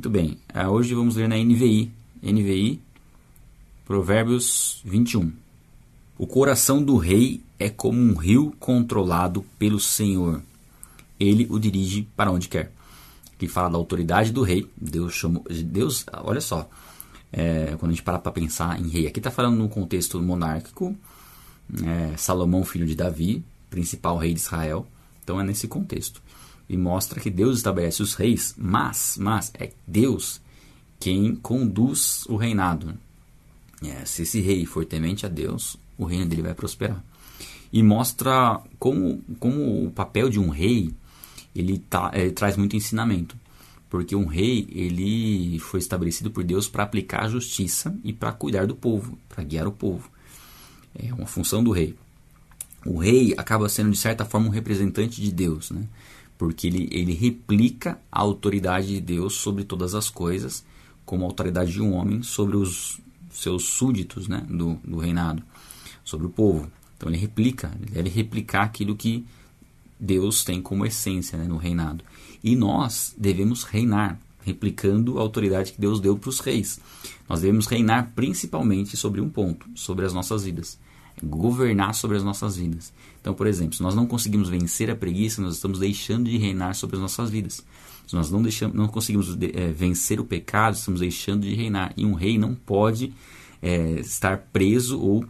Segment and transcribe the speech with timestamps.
[0.00, 0.38] Muito bem.
[0.54, 1.92] Ah, hoje vamos ler na NVI.
[2.22, 2.80] NVI,
[3.84, 5.30] Provérbios 21.
[6.16, 10.40] O coração do rei é como um rio controlado pelo Senhor.
[11.20, 12.72] Ele o dirige para onde quer.
[13.38, 14.66] Que fala da autoridade do rei.
[14.74, 15.44] Deus chamou.
[15.66, 16.66] Deus, olha só.
[17.30, 20.96] É, quando a gente para para pensar em rei, aqui está falando no contexto monárquico.
[21.84, 24.86] É, Salomão, filho de Davi, principal rei de Israel.
[25.22, 26.22] Então é nesse contexto.
[26.70, 30.40] E mostra que Deus estabelece os reis, mas, mas é Deus
[31.00, 32.94] quem conduz o reinado.
[33.82, 37.04] É, se esse rei for temente a Deus, o reino dele vai prosperar.
[37.72, 40.94] E mostra como, como o papel de um rei
[41.56, 43.36] ele, tá, ele traz muito ensinamento.
[43.88, 48.68] Porque um rei ele foi estabelecido por Deus para aplicar a justiça e para cuidar
[48.68, 50.08] do povo, para guiar o povo.
[50.94, 51.96] É uma função do rei.
[52.86, 55.82] O rei acaba sendo, de certa forma, um representante de Deus, né?
[56.40, 60.64] Porque ele, ele replica a autoridade de Deus sobre todas as coisas,
[61.04, 62.98] como a autoridade de um homem sobre os
[63.30, 65.42] seus súditos né, do, do reinado,
[66.02, 66.72] sobre o povo.
[66.96, 69.26] Então ele replica, ele deve replicar aquilo que
[69.98, 72.02] Deus tem como essência né, no reinado.
[72.42, 76.80] E nós devemos reinar, replicando a autoridade que Deus deu para os reis.
[77.28, 80.78] Nós devemos reinar principalmente sobre um ponto, sobre as nossas vidas.
[81.22, 82.94] Governar sobre as nossas vidas.
[83.20, 86.74] Então, por exemplo, se nós não conseguimos vencer a preguiça, nós estamos deixando de reinar
[86.74, 87.64] sobre as nossas vidas.
[88.06, 91.92] Se nós não, deixamos, não conseguimos é, vencer o pecado, estamos deixando de reinar.
[91.96, 93.12] E um rei não pode
[93.62, 95.24] é, estar preso ou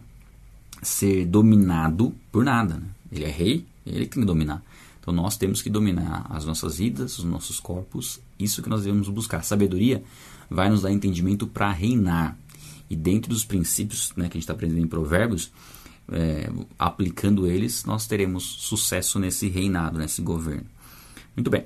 [0.81, 2.75] ser dominado por nada.
[2.75, 2.83] Né?
[3.11, 4.63] Ele é rei, ele tem que dominar.
[4.99, 9.09] Então nós temos que dominar as nossas vidas, os nossos corpos, isso que nós devemos
[9.09, 9.43] buscar.
[9.43, 10.03] sabedoria
[10.49, 12.37] vai nos dar entendimento para reinar.
[12.89, 15.51] E dentro dos princípios né, que a gente está aprendendo em Provérbios,
[16.11, 20.65] é, aplicando eles, nós teremos sucesso nesse reinado, nesse governo.
[21.35, 21.65] Muito bem.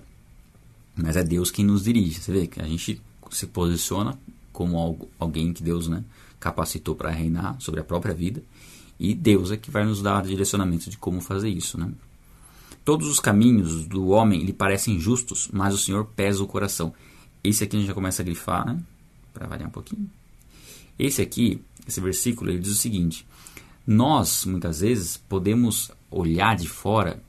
[0.96, 2.22] Mas é Deus quem nos dirige.
[2.22, 3.02] Você vê que a gente
[3.32, 4.18] se posiciona
[4.54, 6.04] como algo, alguém que Deus né,
[6.40, 8.42] capacitou para reinar sobre a própria vida.
[8.98, 11.78] E Deus é que vai nos dar direcionamento de como fazer isso.
[11.78, 11.92] Né?
[12.86, 16.94] Todos os caminhos do homem lhe parecem justos, mas o Senhor pesa o coração.
[17.44, 18.80] Esse aqui a gente já começa a grifar, né?
[19.34, 20.10] para variar um pouquinho.
[20.98, 23.28] Esse aqui, esse versículo, ele diz o seguinte:
[23.86, 27.22] Nós, muitas vezes, podemos olhar de fora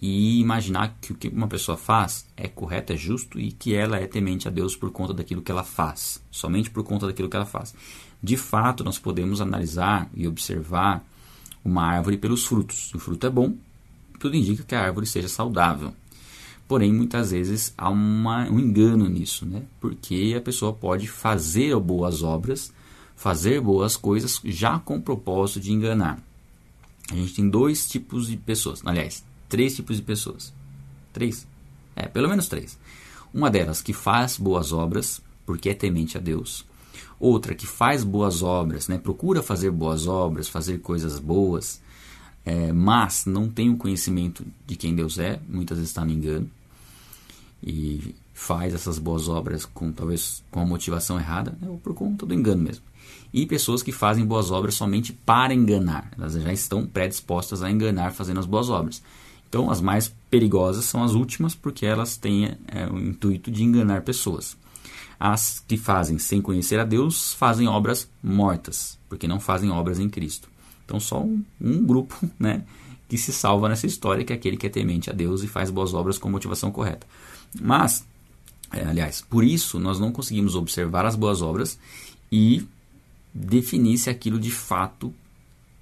[0.00, 3.98] e imaginar que o que uma pessoa faz é correto, é justo e que ela
[3.98, 7.36] é temente a Deus por conta daquilo que ela faz, somente por conta daquilo que
[7.36, 7.72] ela faz.
[8.20, 11.04] De fato, nós podemos analisar e observar
[11.64, 12.88] uma árvore pelos frutos.
[12.88, 13.54] Se o fruto é bom,
[14.18, 15.94] tudo indica que a árvore seja saudável.
[16.66, 19.62] Porém, muitas vezes há uma, um engano nisso, né?
[19.80, 22.72] porque a pessoa pode fazer boas obras,
[23.22, 26.20] fazer boas coisas já com o propósito de enganar.
[27.08, 30.52] A gente tem dois tipos de pessoas, aliás, três tipos de pessoas.
[31.12, 31.46] Três?
[31.94, 32.76] É, pelo menos três.
[33.32, 36.66] Uma delas que faz boas obras porque é temente a Deus.
[37.20, 41.80] Outra que faz boas obras, né, procura fazer boas obras, fazer coisas boas,
[42.44, 46.50] é, mas não tem o conhecimento de quem Deus é, muitas vezes está no engano
[47.62, 52.26] e faz essas boas obras com talvez com a motivação errada, né, ou por conta
[52.26, 52.82] do engano mesmo.
[53.32, 58.12] E pessoas que fazem boas obras somente para enganar, elas já estão predispostas a enganar
[58.12, 59.02] fazendo as boas obras.
[59.48, 64.02] Então, as mais perigosas são as últimas, porque elas têm é, o intuito de enganar
[64.02, 64.56] pessoas.
[65.20, 70.08] As que fazem sem conhecer a Deus fazem obras mortas, porque não fazem obras em
[70.08, 70.48] Cristo.
[70.84, 72.64] Então, só um, um grupo né,
[73.08, 75.70] que se salva nessa história, que é aquele que é temente a Deus e faz
[75.70, 77.06] boas obras com motivação correta.
[77.60, 78.06] Mas,
[78.72, 81.78] é, aliás, por isso nós não conseguimos observar as boas obras
[82.30, 82.66] e
[83.34, 85.12] definir se aquilo de fato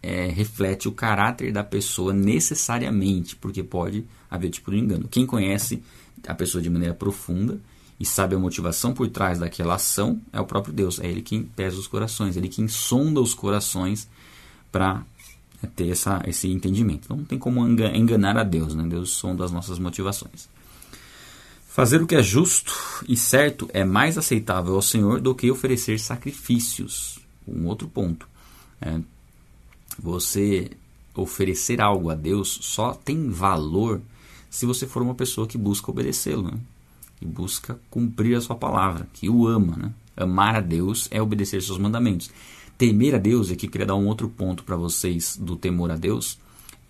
[0.03, 5.09] é, reflete o caráter da pessoa necessariamente, porque pode haver tipo de engano.
[5.09, 5.83] Quem conhece
[6.27, 7.59] a pessoa de maneira profunda
[7.99, 10.99] e sabe a motivação por trás daquela ação é o próprio Deus.
[11.01, 14.09] É Ele quem pesa os corações, Ele quem sonda os corações
[14.73, 15.05] para
[15.63, 17.03] é, ter essa, esse entendimento.
[17.05, 18.85] Então não tem como enganar a Deus, né?
[18.89, 20.49] Deus sonda as nossas motivações.
[21.69, 22.75] Fazer o que é justo
[23.09, 27.21] e certo é mais aceitável ao Senhor do que oferecer sacrifícios.
[27.47, 28.29] Um outro ponto.
[28.81, 29.01] É,
[29.99, 30.71] você
[31.15, 34.01] oferecer algo a Deus só tem valor
[34.49, 36.59] se você for uma pessoa que busca obedecê-lo, né?
[37.19, 39.77] que busca cumprir a sua palavra, que o ama.
[39.77, 39.93] Né?
[40.17, 42.31] Amar a Deus é obedecer seus mandamentos.
[42.77, 45.91] Temer a Deus, e aqui eu queria dar um outro ponto para vocês do temor
[45.91, 46.39] a Deus,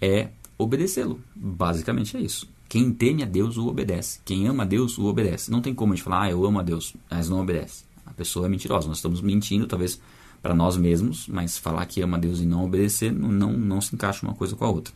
[0.01, 1.21] é obedecê-lo.
[1.35, 2.49] Basicamente é isso.
[2.69, 4.21] Quem teme a Deus o obedece.
[4.25, 5.51] Quem ama a Deus o obedece.
[5.51, 7.85] Não tem como a gente falar, ah, eu amo a Deus, mas não obedece.
[8.07, 8.87] A pessoa é mentirosa.
[8.87, 10.01] Nós estamos mentindo, talvez
[10.43, 14.27] para nós mesmos, mas falar que ama Deus e não obedecer não, não, se encaixa
[14.27, 14.93] uma coisa com a outra.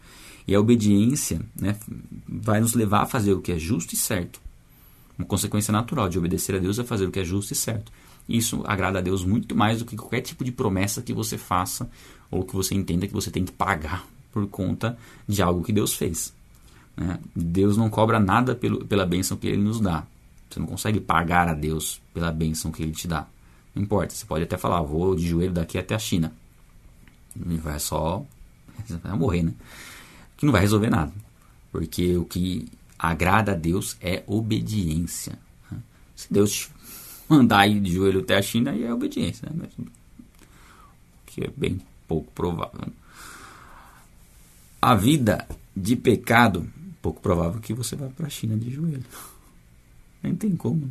[0.47, 1.77] E a obediência né,
[2.29, 4.41] vai nos levar a fazer o que é justo e certo.
[5.19, 7.93] Uma consequência natural de obedecer a Deus é fazer o que é justo e certo.
[8.29, 11.89] Isso agrada a Deus muito mais do que qualquer tipo de promessa que você faça
[12.31, 14.99] ou que você entenda que você tem que pagar por conta
[15.29, 16.35] de algo que Deus fez.
[16.97, 17.19] Né?
[17.35, 20.05] Deus não cobra nada pelo, pela bênção que Ele nos dá.
[20.49, 23.27] Você não consegue pagar a Deus pela bênção que Ele te dá.
[23.75, 26.33] Não importa, você pode até falar, vou de joelho daqui até a China.
[27.35, 28.25] E vai só.
[29.03, 29.53] Vai morrer, né?
[30.37, 31.13] Que não vai resolver nada.
[31.71, 32.67] Porque o que
[32.99, 35.39] agrada a Deus é obediência.
[36.15, 36.71] Se Deus te
[37.29, 39.49] mandar ir de joelho até a China, aí é obediência.
[39.53, 39.69] Né?
[41.27, 42.93] Que é bem pouco provável.
[44.83, 46.69] A vida de pecado,
[47.01, 49.05] pouco provável que você vá para a China de joelho.
[50.23, 50.91] Nem tem como.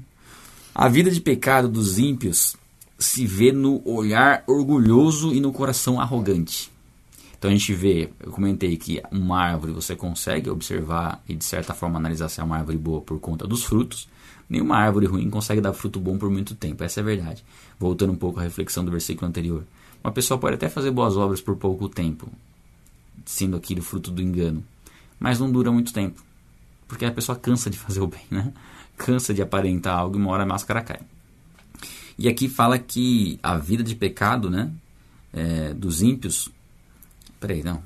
[0.73, 2.55] A vida de pecado dos ímpios
[3.03, 6.71] se vê no olhar orgulhoso e no coração arrogante.
[7.37, 11.73] Então a gente vê, eu comentei que uma árvore você consegue observar e de certa
[11.73, 14.07] forma analisar se é uma árvore boa por conta dos frutos.
[14.49, 17.43] Nenhuma árvore ruim consegue dar fruto bom por muito tempo, essa é a verdade.
[17.77, 19.63] Voltando um pouco à reflexão do versículo anterior.
[20.03, 22.29] Uma pessoa pode até fazer boas obras por pouco tempo,
[23.25, 24.63] sendo aquilo fruto do engano,
[25.19, 26.21] mas não dura muito tempo,
[26.87, 28.53] porque a pessoa cansa de fazer o bem, né?
[28.97, 30.99] Cansa de aparentar algo e uma hora a máscara cai.
[32.17, 34.71] E aqui fala que a vida de pecado, né,
[35.33, 36.49] é, dos ímpios.
[37.39, 37.81] Peraí, não.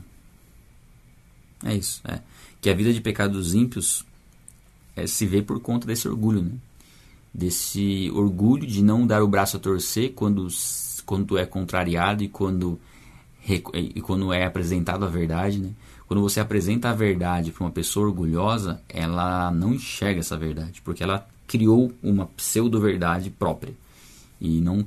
[1.63, 2.19] É isso, é.
[2.61, 4.05] Que a vida de pecado dos ímpios
[4.95, 6.51] é, se vê por conta desse orgulho, né?
[7.33, 10.47] Desse orgulho de não dar o braço a torcer quando,
[11.05, 12.79] quando é contrariado e quando,
[13.45, 15.71] e quando é apresentado a verdade, né?
[16.07, 21.03] Quando você apresenta a verdade para uma pessoa orgulhosa, ela não enxerga essa verdade, porque
[21.03, 23.73] ela criou uma pseudo-verdade própria
[24.39, 24.85] e não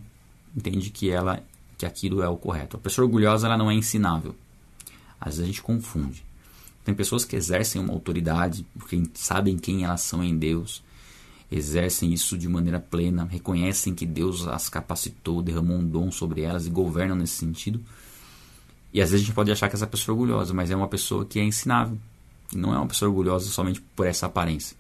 [0.56, 1.42] entende que ela
[1.76, 2.76] que aquilo é o correto.
[2.76, 4.34] A pessoa orgulhosa ela não é ensinável.
[5.18, 6.22] Às vezes a gente confunde.
[6.84, 10.82] Tem pessoas que exercem uma autoridade porque sabem quem elas são em Deus,
[11.50, 16.66] exercem isso de maneira plena, reconhecem que Deus as capacitou, derramou um dom sobre elas
[16.66, 17.80] e governam nesse sentido.
[18.92, 20.88] E às vezes a gente pode achar que essa pessoa é orgulhosa, mas é uma
[20.88, 21.96] pessoa que é ensinável.
[22.52, 24.76] Não é uma pessoa orgulhosa somente por essa aparência.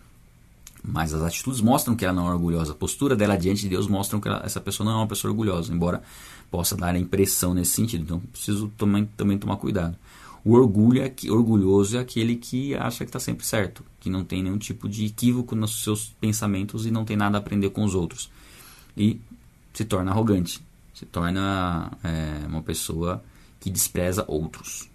[0.82, 2.72] Mas as atitudes mostram que ela não é orgulhosa.
[2.72, 5.30] A postura dela diante de Deus mostra que ela, essa pessoa não é uma pessoa
[5.30, 6.02] orgulhosa, embora
[6.50, 8.02] possa dar a impressão nesse sentido.
[8.02, 9.96] Então, preciso também, também tomar cuidado.
[10.44, 14.24] O orgulho é que, orgulhoso é aquele que acha que está sempre certo, que não
[14.24, 17.84] tem nenhum tipo de equívoco nos seus pensamentos e não tem nada a aprender com
[17.84, 18.30] os outros.
[18.96, 19.20] E
[19.74, 20.60] se torna arrogante,
[20.94, 23.22] se torna é, uma pessoa
[23.60, 24.88] que despreza outros,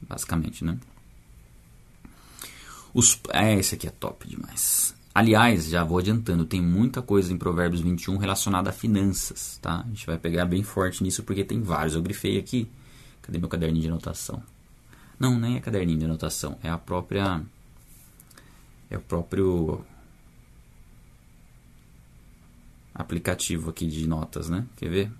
[0.00, 0.78] basicamente, né?
[2.94, 4.94] Os, é, esse aqui é top demais.
[5.14, 9.80] Aliás, já vou adiantando, tem muita coisa em Provérbios 21 relacionada a finanças, tá?
[9.80, 11.94] A gente vai pegar bem forte nisso porque tem vários.
[11.94, 12.68] Eu grifei aqui.
[13.20, 14.42] Cadê meu caderninho de anotação?
[15.18, 17.42] Não, nem é caderninho de anotação, é a própria
[18.90, 19.84] é o próprio
[22.94, 24.66] aplicativo aqui de notas, né?
[24.76, 25.12] Quer ver?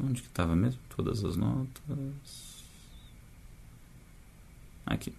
[0.00, 0.80] Onde que estava mesmo?
[0.94, 2.43] Todas as notas.
[4.86, 5.12] Aqui.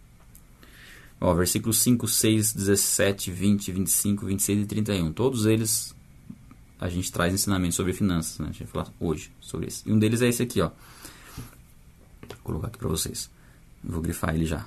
[1.19, 5.13] Ó, versículos 5, 6, 17, 20, 25, 26 e 31.
[5.13, 5.95] Todos eles
[6.79, 8.37] a gente traz ensinamentos sobre finanças.
[8.39, 8.47] Né?
[8.49, 9.83] A gente vai falar hoje sobre isso.
[9.85, 10.61] E um deles é esse aqui.
[10.61, 10.69] Ó.
[12.27, 13.29] Vou colocar aqui para vocês.
[13.83, 14.65] Vou grifar ele já.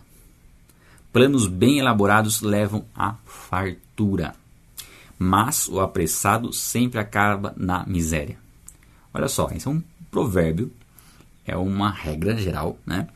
[1.12, 4.35] Planos bem elaborados levam à fartura,
[5.19, 8.39] mas o apressado sempre acaba na miséria.
[9.13, 10.70] Olha só, esse é um provérbio,
[11.46, 13.08] é uma regra geral, né?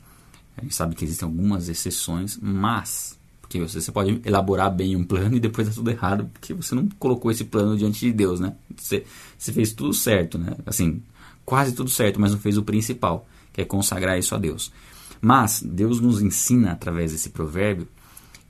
[0.62, 5.02] A gente sabe que existem algumas exceções, mas porque você, você pode elaborar bem um
[5.02, 8.38] plano e depois dá tudo errado porque você não colocou esse plano diante de Deus,
[8.38, 8.54] né?
[8.76, 9.04] Você,
[9.36, 10.56] você fez tudo certo, né?
[10.64, 11.02] Assim,
[11.44, 14.72] quase tudo certo, mas não fez o principal, que é consagrar isso a Deus.
[15.20, 17.88] Mas Deus nos ensina através desse provérbio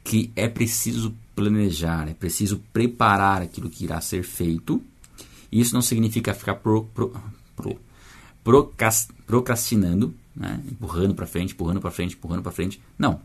[0.05, 4.83] que é preciso planejar, é preciso preparar aquilo que irá ser feito.
[5.51, 7.13] Isso não significa ficar pro, pro,
[7.57, 8.73] pro,
[9.27, 10.63] procrastinando, né?
[10.71, 12.81] empurrando para frente, empurrando para frente, empurrando para frente.
[12.99, 13.21] Não.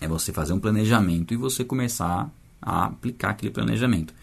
[0.00, 2.30] É você fazer um planejamento e você começar
[2.60, 4.14] a aplicar aquele planejamento.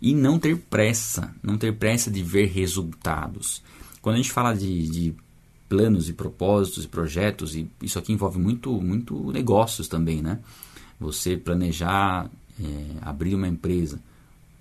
[0.00, 3.62] E não ter pressa, não ter pressa de ver resultados.
[4.00, 5.14] Quando a gente fala de, de
[5.68, 10.40] planos e propósitos e projetos, e isso aqui envolve muito, muito negócios também, né?
[11.00, 12.30] Você planejar
[12.62, 13.98] é, abrir uma empresa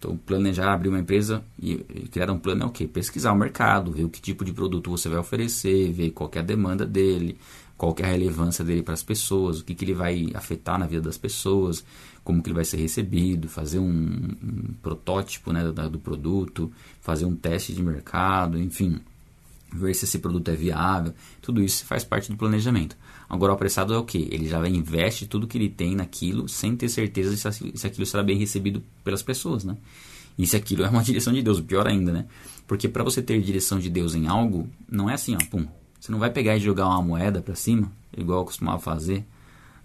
[0.04, 1.78] então, planejar abrir uma empresa e
[2.12, 2.86] criar um plano é o quê?
[2.86, 6.40] Pesquisar o mercado, ver o que tipo de produto você vai oferecer, ver qual é
[6.40, 7.38] a demanda dele,
[7.78, 10.86] qual é a relevância dele para as pessoas, o que, que ele vai afetar na
[10.86, 11.86] vida das pessoas,
[12.22, 16.70] como que ele vai ser recebido, fazer um, um protótipo né, do, do produto,
[17.00, 19.00] fazer um teste de mercado, enfim.
[19.72, 22.98] ver se esse produto é viável, tudo isso faz parte do planejamento.
[23.30, 24.28] Agora o apressado é o que?
[24.32, 28.38] Ele já investe tudo que ele tem naquilo sem ter certeza se aquilo será bem
[28.38, 29.78] recebido pelas pessoas, né?
[30.38, 32.26] E se aquilo é uma direção de Deus, pior ainda, né?
[32.68, 35.66] Porque para você ter direção de Deus em algo, não é assim, ó, pum.
[36.00, 39.26] Você não vai pegar e jogar uma moeda para cima, igual eu costumava fazer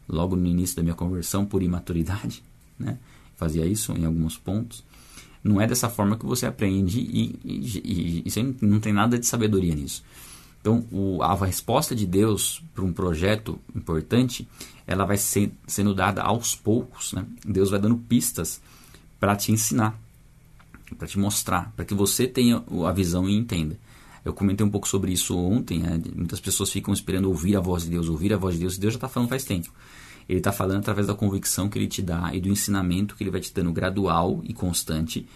[0.09, 2.43] logo no início da minha conversão por imaturidade,
[2.79, 2.99] né?
[3.37, 4.83] Fazia isso em alguns pontos.
[5.45, 9.27] Não é dessa forma que você aprende e, e, e, e não tem nada de
[9.27, 10.03] sabedoria nisso.
[10.61, 14.49] Então, o, a resposta de Deus para um projeto importante,
[14.87, 17.13] ela vai ser, sendo dada aos poucos.
[17.13, 17.25] Né?
[17.47, 18.61] Deus vai dando pistas
[19.21, 19.99] para te ensinar,
[20.97, 23.79] para te mostrar, para que você tenha a visão e entenda.
[24.25, 25.79] Eu comentei um pouco sobre isso ontem.
[25.79, 26.01] Né?
[26.15, 28.81] Muitas pessoas ficam esperando ouvir a voz de Deus, ouvir a voz de Deus, e
[28.81, 29.73] Deus já está falando faz tempo.
[30.29, 33.31] Ele está falando através da convicção que ele te dá e do ensinamento que ele
[33.31, 35.27] vai te dando gradual e constante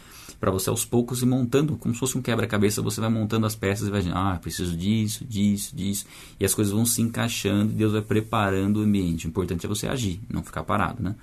[0.43, 3.55] para você aos poucos ir montando, como se fosse um quebra-cabeça, você vai montando as
[3.55, 6.05] peças e vai dizendo, ah, preciso disso, disso, disso,
[6.39, 9.25] e as coisas vão se encaixando e Deus vai preparando o ambiente.
[9.25, 11.15] O importante é você agir, não ficar parado, né?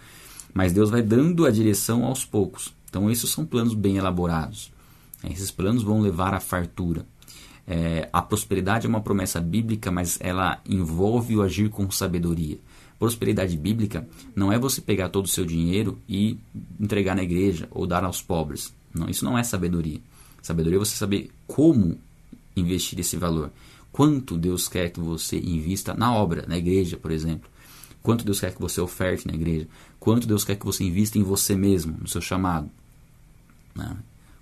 [0.53, 2.73] Mas Deus vai dando a direção aos poucos.
[2.89, 4.71] Então, esses são planos bem elaborados.
[5.29, 7.05] Esses planos vão levar à fartura.
[7.67, 12.57] É, a prosperidade é uma promessa bíblica, mas ela envolve o agir com sabedoria.
[12.99, 16.37] Prosperidade bíblica não é você pegar todo o seu dinheiro e
[16.77, 18.73] entregar na igreja ou dar aos pobres.
[18.93, 20.01] Não, isso não é sabedoria.
[20.41, 21.97] Sabedoria é você saber como
[22.57, 23.51] investir esse valor.
[23.89, 27.49] Quanto Deus quer que você invista na obra, na igreja, por exemplo.
[28.03, 29.67] Quanto Deus quer que você oferte na igreja.
[29.97, 32.69] Quanto Deus quer que você invista em você mesmo, no seu chamado.
[33.73, 33.95] Né?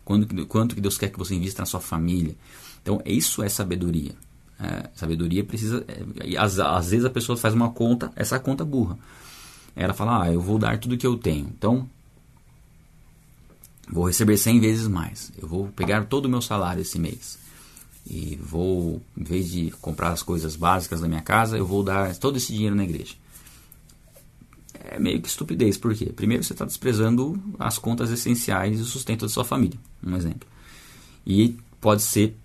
[0.03, 2.35] Quanto, quanto que Deus quer que você invista na sua família.
[2.81, 4.15] Então, isso é sabedoria.
[4.59, 5.85] É, sabedoria precisa.
[5.87, 8.97] É, às, às vezes a pessoa faz uma conta, essa conta burra.
[9.75, 11.47] Ela fala, ah, eu vou dar tudo que eu tenho.
[11.55, 11.87] Então,
[13.87, 15.31] vou receber 100 vezes mais.
[15.37, 17.37] Eu vou pegar todo o meu salário esse mês.
[18.09, 22.15] E vou, em vez de comprar as coisas básicas da minha casa, eu vou dar
[22.15, 23.15] todo esse dinheiro na igreja.
[24.73, 26.05] É meio que estupidez, por quê?
[26.05, 30.47] Primeiro, você está desprezando as contas essenciais e o sustento da sua família, um exemplo.
[31.25, 32.35] E pode ser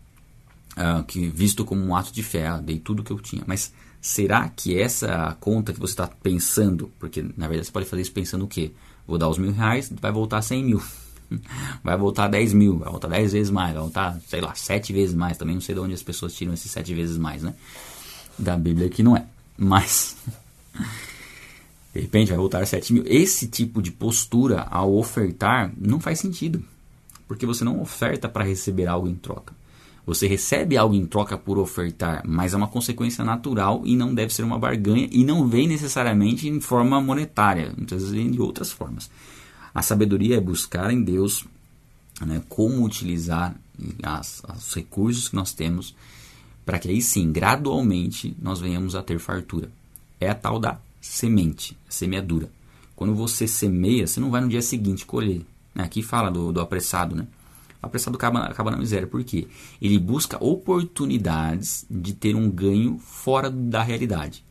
[0.76, 3.43] uh, que visto como um ato de fé, ah, dei tudo que eu tinha.
[3.47, 8.02] Mas será que essa conta que você está pensando, porque na verdade você pode fazer
[8.02, 8.73] isso pensando o quê?
[9.07, 10.83] Vou dar os mil reais, vai voltar 100 mil.
[11.83, 15.14] Vai voltar 10 mil, vai voltar 10 vezes mais, vai voltar, sei lá, 7 vezes
[15.14, 15.38] mais.
[15.38, 17.55] Também não sei de onde as pessoas tiram esses 7 vezes mais, né?
[18.38, 19.25] Da Bíblia que não é.
[19.57, 20.14] Mas,
[21.95, 23.05] de repente vai voltar 7 mil.
[23.07, 26.62] Esse tipo de postura ao ofertar não faz sentido.
[27.26, 29.55] Porque você não oferta para receber algo em troca.
[30.04, 34.35] Você recebe algo em troca por ofertar, mas é uma consequência natural e não deve
[34.35, 38.73] ser uma barganha e não vem necessariamente em forma monetária, muitas vezes vem de outras
[38.73, 39.11] formas.
[39.73, 41.44] A sabedoria é buscar em Deus
[42.21, 43.54] né, como utilizar
[44.02, 45.94] as, os recursos que nós temos
[46.64, 49.71] para que aí sim, gradualmente, nós venhamos a ter fartura.
[50.21, 52.49] É a tal da semente, semeadura.
[52.94, 55.42] Quando você semeia, você não vai no dia seguinte colher.
[55.75, 55.82] Né?
[55.82, 57.26] Aqui fala do, do apressado, né?
[57.83, 59.07] Apressado acaba, acaba na miséria.
[59.07, 59.49] Por quê?
[59.81, 64.45] Ele busca oportunidades de ter um ganho fora da realidade.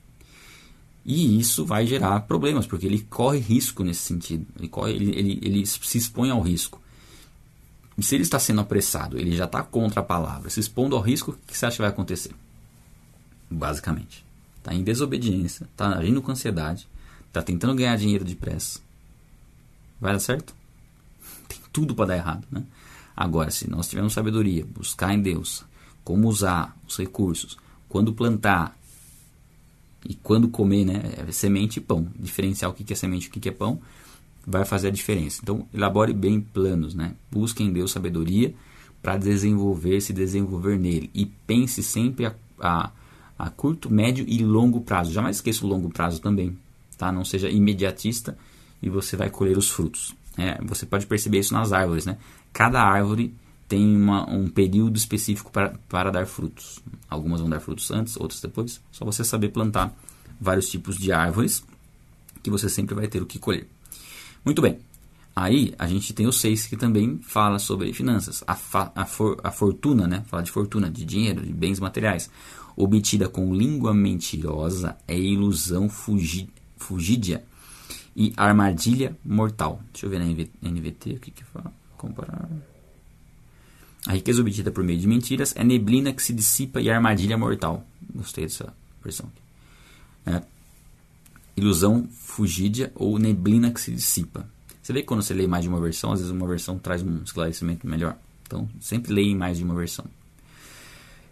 [1.04, 4.46] E isso vai gerar problemas, porque ele corre risco nesse sentido.
[4.60, 6.80] Ele, corre, ele, ele, ele se expõe ao risco.
[7.98, 11.02] E se ele está sendo apressado, ele já está contra a palavra, se expondo ao
[11.02, 12.32] risco, o que você acha que vai acontecer?
[13.50, 14.26] Basicamente.
[14.58, 16.88] Está em desobediência, está agindo com ansiedade,
[17.28, 18.80] está tentando ganhar dinheiro depressa.
[20.00, 20.56] Vai dar certo?
[21.48, 22.64] Tem tudo para dar errado, né?
[23.16, 25.64] Agora, se nós tivermos sabedoria, buscar em Deus
[26.04, 28.78] como usar os recursos, quando plantar
[30.08, 31.14] e quando comer, né?
[31.18, 32.08] É semente e pão.
[32.18, 33.80] Diferenciar o que é semente e o que é pão
[34.46, 35.40] vai fazer a diferença.
[35.44, 37.14] Então, elabore bem planos, né?
[37.30, 38.54] Busque em Deus sabedoria
[39.02, 41.10] para desenvolver, se desenvolver nele.
[41.14, 42.92] E pense sempre a, a,
[43.38, 45.12] a, curto, médio e longo prazo.
[45.12, 46.58] Jamais esqueça o longo prazo também,
[46.98, 47.12] tá?
[47.12, 48.38] Não seja imediatista
[48.82, 50.16] e você vai colher os frutos.
[50.38, 52.18] É, você pode perceber isso nas árvores, né?
[52.54, 53.34] Cada árvore
[53.72, 56.82] tem uma, um período específico para, para dar frutos.
[57.10, 58.82] Algumas vão dar frutos antes, outras depois.
[58.92, 59.96] Só você saber plantar
[60.40, 61.64] vários tipos de árvores
[62.44, 63.68] que você sempre vai ter o que colher.
[64.44, 64.80] Muito bem.
[65.34, 68.44] Aí a gente tem o 6 que também fala sobre finanças.
[68.46, 70.26] A, fa, a, for, a fortuna, né?
[70.28, 72.30] Fala de fortuna, de dinheiro, de bens materiais.
[72.76, 76.50] Obtida com língua mentirosa é ilusão fugi,
[78.14, 79.82] e armadilha mortal.
[79.94, 82.50] Deixa eu ver na NVT o que que fala comparar.
[84.08, 87.86] A riqueza obtida por meio de mentiras é neblina que se dissipa e armadilha mortal.
[88.16, 90.38] Gostei dessa versão aqui.
[90.38, 90.44] É.
[91.56, 94.50] Ilusão fugídia ou neblina que se dissipa.
[94.82, 97.04] Você vê que quando você lê mais de uma versão, às vezes uma versão traz
[97.04, 98.18] um esclarecimento melhor.
[98.48, 100.06] Então, sempre leia mais de uma versão.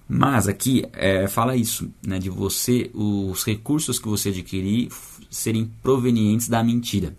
[0.07, 4.89] Mas aqui é, fala isso, né, de você, os recursos que você adquirir
[5.29, 7.15] serem provenientes da mentira,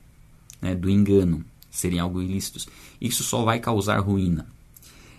[0.61, 2.69] né, do engano, serem algo ilícitos.
[3.01, 4.47] Isso só vai causar ruína.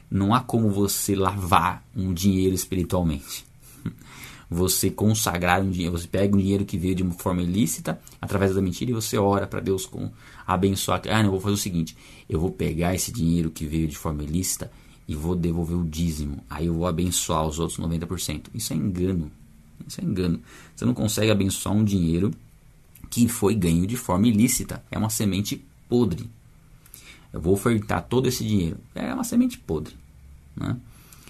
[0.10, 3.46] Não há como você lavar um dinheiro espiritualmente.
[4.54, 8.54] Você consagrar um dinheiro, você pega um dinheiro que veio de uma forma ilícita, através
[8.54, 10.12] da mentira, e você ora para Deus com
[10.46, 11.02] abençoar.
[11.08, 11.96] Ah, não, eu vou fazer o seguinte:
[12.28, 14.70] eu vou pegar esse dinheiro que veio de forma ilícita
[15.08, 16.44] e vou devolver o dízimo.
[16.50, 18.48] Aí eu vou abençoar os outros 90%.
[18.54, 19.32] Isso é engano.
[19.88, 20.42] Isso é engano.
[20.76, 22.32] Você não consegue abençoar um dinheiro
[23.10, 24.84] que foi ganho de forma ilícita.
[24.92, 26.30] É uma semente podre.
[27.34, 28.78] Eu vou ofertar todo esse dinheiro.
[28.94, 29.96] É uma semente podre.
[30.56, 30.78] Né?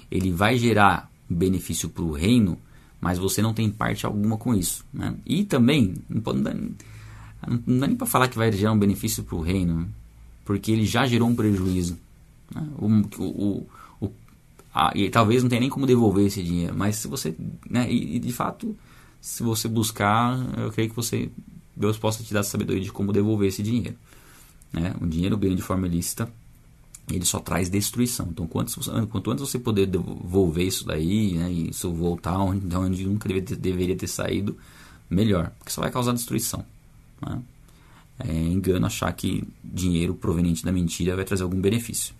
[0.09, 2.57] Ele vai gerar benefício para o reino,
[2.99, 4.85] mas você não tem parte alguma com isso.
[4.93, 5.15] Né?
[5.25, 6.21] E também, não,
[7.65, 9.89] não dá nem para falar que vai gerar um benefício para o reino,
[10.45, 11.97] porque ele já gerou um prejuízo.
[12.53, 12.67] Né?
[12.77, 12.87] O,
[13.23, 13.67] o,
[14.01, 14.11] o,
[14.73, 17.35] a, e talvez não tenha nem como devolver esse dinheiro, mas se você,
[17.69, 18.75] né, e, e, de fato,
[19.19, 21.29] se você buscar, eu creio que você,
[21.75, 23.95] Deus possa te dar sabedoria de como devolver esse dinheiro.
[24.71, 24.93] Né?
[25.01, 26.31] Um dinheiro ganho de forma ilícita,
[27.09, 28.27] ele só traz destruição.
[28.31, 33.05] Então, quanto, quanto antes você poder devolver isso daí, né, e isso voltar onde, onde
[33.05, 34.57] nunca deveria ter, deveria ter saído,
[35.09, 36.65] melhor, porque só vai causar destruição.
[37.21, 37.41] Né?
[38.19, 42.13] É engano achar que dinheiro proveniente da mentira vai trazer algum benefício.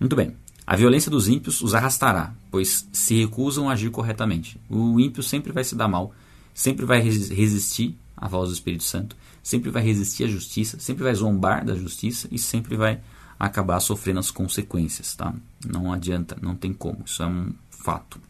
[0.00, 0.34] Muito bem.
[0.66, 4.58] A violência dos ímpios os arrastará, pois se recusam a agir corretamente.
[4.68, 6.14] O ímpio sempre vai se dar mal,
[6.54, 11.14] sempre vai resistir à voz do Espírito Santo, sempre vai resistir à justiça, sempre vai
[11.14, 13.00] zombar da justiça e sempre vai
[13.38, 15.34] acabar sofrendo as consequências, tá?
[15.66, 18.20] Não adianta, não tem como, isso é um fato.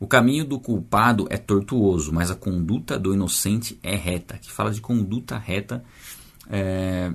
[0.00, 4.38] O caminho do culpado é tortuoso, mas a conduta do inocente é reta.
[4.38, 5.84] Que fala de conduta reta,
[6.48, 7.12] é,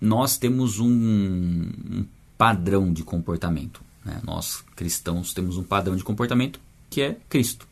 [0.00, 2.06] nós temos um, um
[2.38, 3.82] padrão de comportamento.
[4.04, 4.20] Né?
[4.22, 7.66] Nós cristãos temos um padrão de comportamento que é Cristo.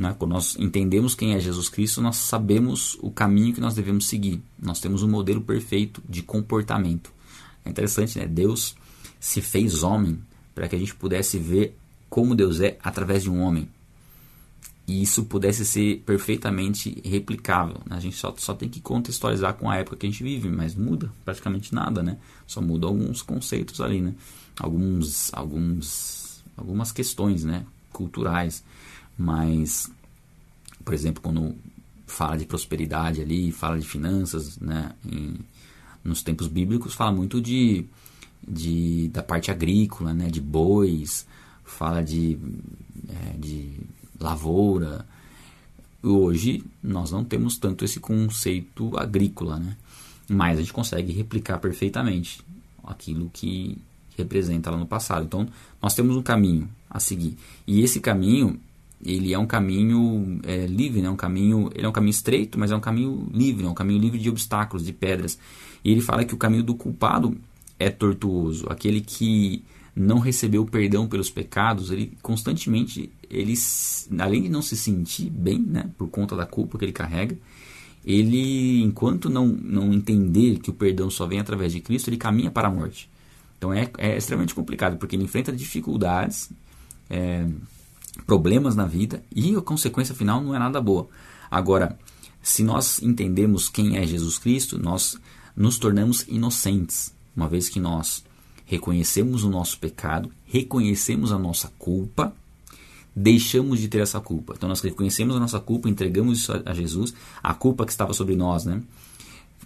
[0.00, 0.16] Né?
[0.18, 4.40] Quando nós entendemos quem é Jesus Cristo, nós sabemos o caminho que nós devemos seguir.
[4.58, 7.12] Nós temos um modelo perfeito de comportamento.
[7.64, 8.26] É interessante, né?
[8.26, 8.74] Deus
[9.20, 10.18] se fez homem
[10.54, 11.76] para que a gente pudesse ver
[12.08, 13.68] como Deus é através de um homem
[14.88, 17.76] e isso pudesse ser perfeitamente replicável.
[17.86, 17.96] Né?
[17.96, 20.74] A gente só, só tem que contextualizar com a época que a gente vive, mas
[20.74, 22.16] muda praticamente nada, né?
[22.46, 24.14] Só muda alguns conceitos ali, né?
[24.58, 27.64] Alguns, alguns, algumas questões, né?
[27.92, 28.64] Culturais,
[29.20, 29.92] mas,
[30.82, 31.54] por exemplo, quando
[32.06, 34.92] fala de prosperidade ali, fala de finanças, né?
[35.04, 35.36] Em,
[36.02, 37.84] nos tempos bíblicos fala muito de,
[38.48, 40.30] de da parte agrícola, né?
[40.30, 41.26] De bois,
[41.62, 42.38] fala de,
[43.10, 43.74] é, de
[44.18, 45.06] lavoura.
[46.02, 49.76] Hoje nós não temos tanto esse conceito agrícola, né?
[50.26, 52.40] mas a gente consegue replicar perfeitamente
[52.82, 53.76] aquilo que
[54.16, 55.26] representa lá no passado.
[55.26, 55.46] Então
[55.82, 58.58] nós temos um caminho a seguir e esse caminho
[59.04, 61.08] ele é um caminho é, livre, né?
[61.08, 64.00] um caminho, ele é um caminho estreito, mas é um caminho livre, é um caminho
[64.00, 65.38] livre de obstáculos, de pedras.
[65.84, 67.36] E ele fala que o caminho do culpado
[67.78, 69.64] é tortuoso, aquele que
[69.96, 73.54] não recebeu perdão pelos pecados, ele constantemente, ele,
[74.18, 77.36] além de não se sentir bem, né, por conta da culpa que ele carrega,
[78.04, 82.50] ele, enquanto não, não entender que o perdão só vem através de Cristo, ele caminha
[82.50, 83.10] para a morte.
[83.58, 86.50] Então é, é extremamente complicado, porque ele enfrenta dificuldades,
[87.10, 87.46] é,
[88.26, 91.08] problemas na vida e a consequência final não é nada boa.
[91.50, 91.98] Agora,
[92.42, 95.16] se nós entendemos quem é Jesus Cristo, nós
[95.56, 98.24] nos tornamos inocentes, uma vez que nós
[98.64, 102.34] reconhecemos o nosso pecado, reconhecemos a nossa culpa,
[103.14, 104.54] deixamos de ter essa culpa.
[104.56, 108.36] Então nós reconhecemos a nossa culpa, entregamos isso a Jesus, a culpa que estava sobre
[108.36, 108.82] nós, né?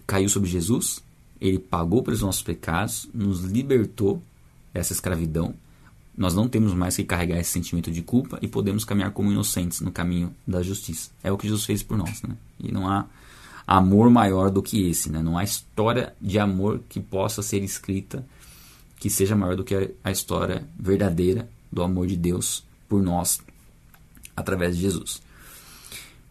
[0.07, 1.03] Caiu sobre Jesus,
[1.41, 4.23] ele pagou pelos nossos pecados, nos libertou
[4.73, 5.55] dessa escravidão.
[6.17, 9.81] Nós não temos mais que carregar esse sentimento de culpa e podemos caminhar como inocentes
[9.81, 11.11] no caminho da justiça.
[11.23, 12.37] É o que Jesus fez por nós, né?
[12.61, 13.07] E não há
[13.67, 15.23] amor maior do que esse, né?
[15.23, 18.25] Não há história de amor que possa ser escrita
[18.99, 23.41] que seja maior do que a história verdadeira do amor de Deus por nós
[24.37, 25.21] através de Jesus.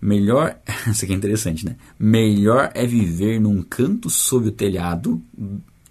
[0.01, 0.57] Melhor,
[0.89, 1.75] isso aqui é interessante, né?
[1.99, 5.21] Melhor é viver num canto sob o telhado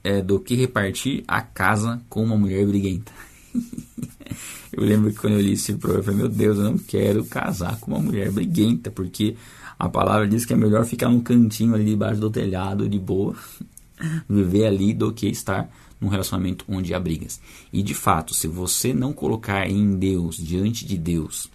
[0.02, 3.12] é, do que repartir a casa com uma mulher briguenta.
[4.72, 7.24] eu lembro que quando eu li esse programa, eu falei, meu Deus, eu não quero
[7.24, 9.36] casar com uma mulher briguenta, porque
[9.78, 13.34] a palavra diz que é melhor ficar num cantinho ali debaixo do telhado, de boa,
[14.28, 15.68] viver ali, do que estar
[16.00, 17.40] num relacionamento onde há brigas.
[17.72, 21.48] E de fato, se você não colocar em Deus, diante de Deus,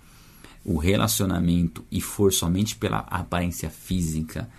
[0.64, 4.50] o relacionamento e for somente pela aparência física,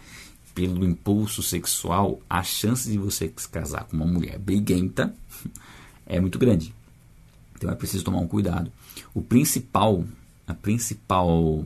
[0.55, 5.15] pelo impulso sexual, a chance de você se casar com uma mulher briguenta
[6.05, 6.75] é muito grande.
[7.59, 8.73] Então é preciso tomar um cuidado.
[9.13, 10.05] O principal,
[10.47, 11.65] a principal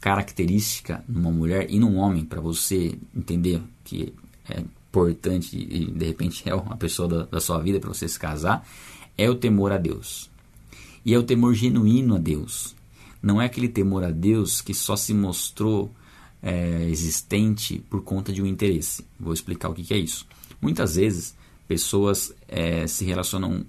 [0.00, 4.14] característica numa mulher e num homem para você entender que
[4.48, 8.18] é importante e de repente é uma pessoa da, da sua vida para você se
[8.18, 8.66] casar
[9.16, 10.30] é o temor a Deus.
[11.04, 12.74] E é o temor genuíno a Deus.
[13.22, 15.90] Não é aquele temor a Deus que só se mostrou
[16.42, 19.04] é, existente por conta de um interesse.
[19.18, 20.26] Vou explicar o que, que é isso.
[20.60, 21.34] Muitas vezes
[21.66, 23.64] pessoas é, se relacionam,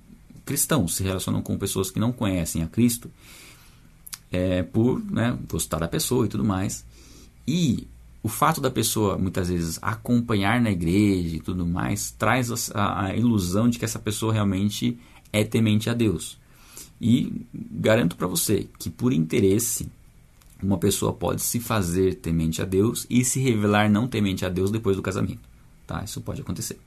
[0.46, 3.10] cristãos se relacionam com pessoas que não conhecem a Cristo
[4.32, 6.86] é, por né, gostar da pessoa e tudo mais.
[7.48, 7.88] E
[8.22, 13.16] o fato da pessoa muitas vezes acompanhar na igreja e tudo mais traz a, a
[13.16, 14.98] ilusão de que essa pessoa realmente
[15.32, 16.38] é temente a Deus.
[17.00, 19.88] E garanto para você que por interesse
[20.62, 24.72] uma pessoa pode se fazer temente a Deus e se revelar não temente a Deus
[24.72, 25.42] depois do casamento.
[25.86, 26.02] Tá?
[26.04, 26.80] Isso pode acontecer.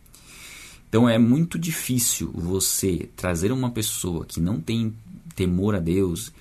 [0.88, 4.94] Então é muito difícil você trazer uma pessoa que não tem
[5.34, 6.32] temor a Deus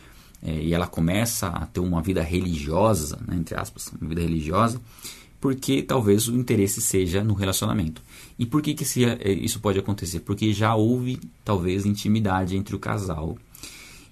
[0.41, 4.79] é, e ela começa a ter uma vida religiosa, né, entre aspas, uma vida religiosa,
[5.41, 8.01] porque talvez o interesse seja no relacionamento.
[8.37, 10.21] E por que, que é, isso pode acontecer?
[10.21, 13.37] Porque já houve talvez intimidade entre o casal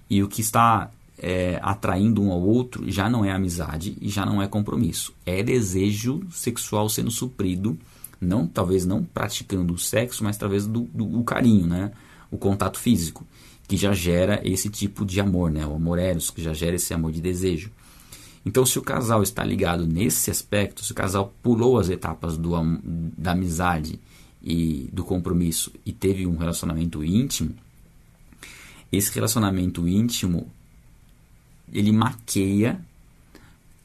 [0.08, 4.26] e o que está é, atraindo um ao outro já não é amizade e já
[4.26, 5.14] não é compromisso.
[5.24, 7.78] É desejo sexual sendo suprido,
[8.20, 11.92] não talvez não praticando o sexo, mas talvez do, do, do carinho, né?
[12.30, 13.26] o contato físico,
[13.68, 15.66] que já gera esse tipo de amor, né?
[15.66, 17.70] o amor eros, que já gera esse amor de desejo.
[18.44, 22.52] Então, se o casal está ligado nesse aspecto, se o casal pulou as etapas do,
[23.16, 23.98] da amizade
[24.42, 27.54] e do compromisso e teve um relacionamento íntimo,
[28.92, 30.46] esse relacionamento íntimo
[31.72, 32.78] ele maqueia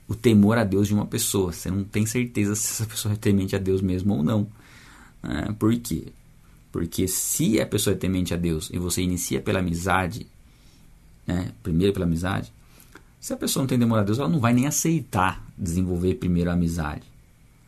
[0.09, 1.53] o temor a Deus de uma pessoa.
[1.53, 4.47] Você não tem certeza se essa pessoa é temente a Deus mesmo ou não.
[5.23, 6.07] É, por quê?
[6.71, 10.25] Porque se a pessoa é temente a Deus e você inicia pela amizade,
[11.25, 12.51] né, primeiro pela amizade,
[13.19, 16.49] se a pessoa não tem temor a Deus, ela não vai nem aceitar desenvolver primeiro
[16.49, 17.03] a amizade.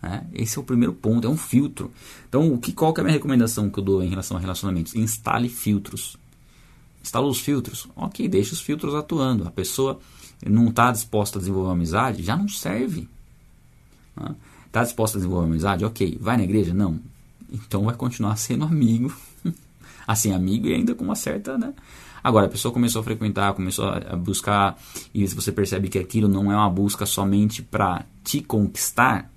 [0.01, 0.25] Né?
[0.34, 1.91] Esse é o primeiro ponto, é um filtro.
[2.27, 4.39] Então, o que, qual que é a minha recomendação que eu dou em relação a
[4.39, 4.95] relacionamentos?
[4.95, 6.17] Instale filtros
[7.04, 7.88] instala os filtros.
[7.95, 9.47] Ok, deixa os filtros atuando.
[9.47, 9.99] A pessoa
[10.49, 13.08] não está disposta a desenvolver uma amizade, já não serve.
[14.65, 14.86] Está né?
[14.86, 15.86] disposta a desenvolver uma amizade?
[15.86, 16.17] Ok.
[16.19, 16.73] Vai na igreja?
[16.73, 16.99] Não.
[17.51, 19.13] Então vai continuar sendo amigo.
[20.08, 21.58] assim, amigo e ainda com uma certa.
[21.58, 21.73] Né?
[22.23, 24.80] Agora, a pessoa começou a frequentar, começou a buscar,
[25.13, 29.32] e se você percebe que aquilo não é uma busca somente para te conquistar,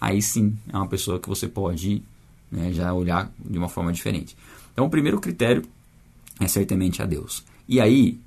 [0.00, 2.02] aí sim é uma pessoa que você pode
[2.50, 4.36] né, já olhar de uma forma diferente.
[4.72, 5.62] Então, o primeiro critério
[6.40, 7.44] é certamente a Deus.
[7.68, 8.20] E aí,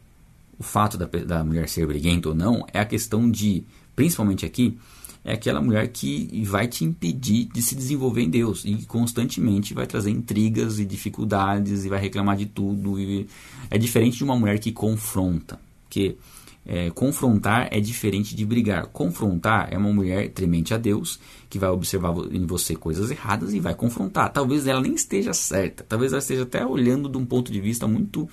[0.57, 3.63] o fato da, da mulher ser briguenta ou não é a questão de,
[3.95, 4.77] principalmente aqui,
[5.25, 9.87] é aquela mulher que vai te impedir de se desenvolver em Deus e constantemente vai
[9.87, 12.99] trazer intrigas e dificuldades e vai reclamar de tudo.
[12.99, 13.27] E
[13.71, 16.15] é diferente de uma mulher que confronta, porque
[16.63, 18.85] é, confrontar é diferente de brigar.
[18.87, 23.59] Confrontar é uma mulher temente a Deus, que vai observar em você coisas erradas e
[23.59, 24.31] vai confrontar.
[24.31, 27.87] Talvez ela nem esteja certa, talvez ela esteja até olhando de um ponto de vista
[27.87, 28.29] muito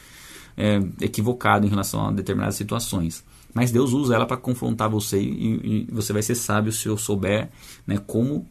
[0.56, 3.24] é, equivocado em relação a determinadas situações.
[3.54, 6.96] Mas Deus usa ela para confrontar você e, e, você vai ser sábio se eu
[6.96, 7.50] souber
[7.86, 8.46] né, como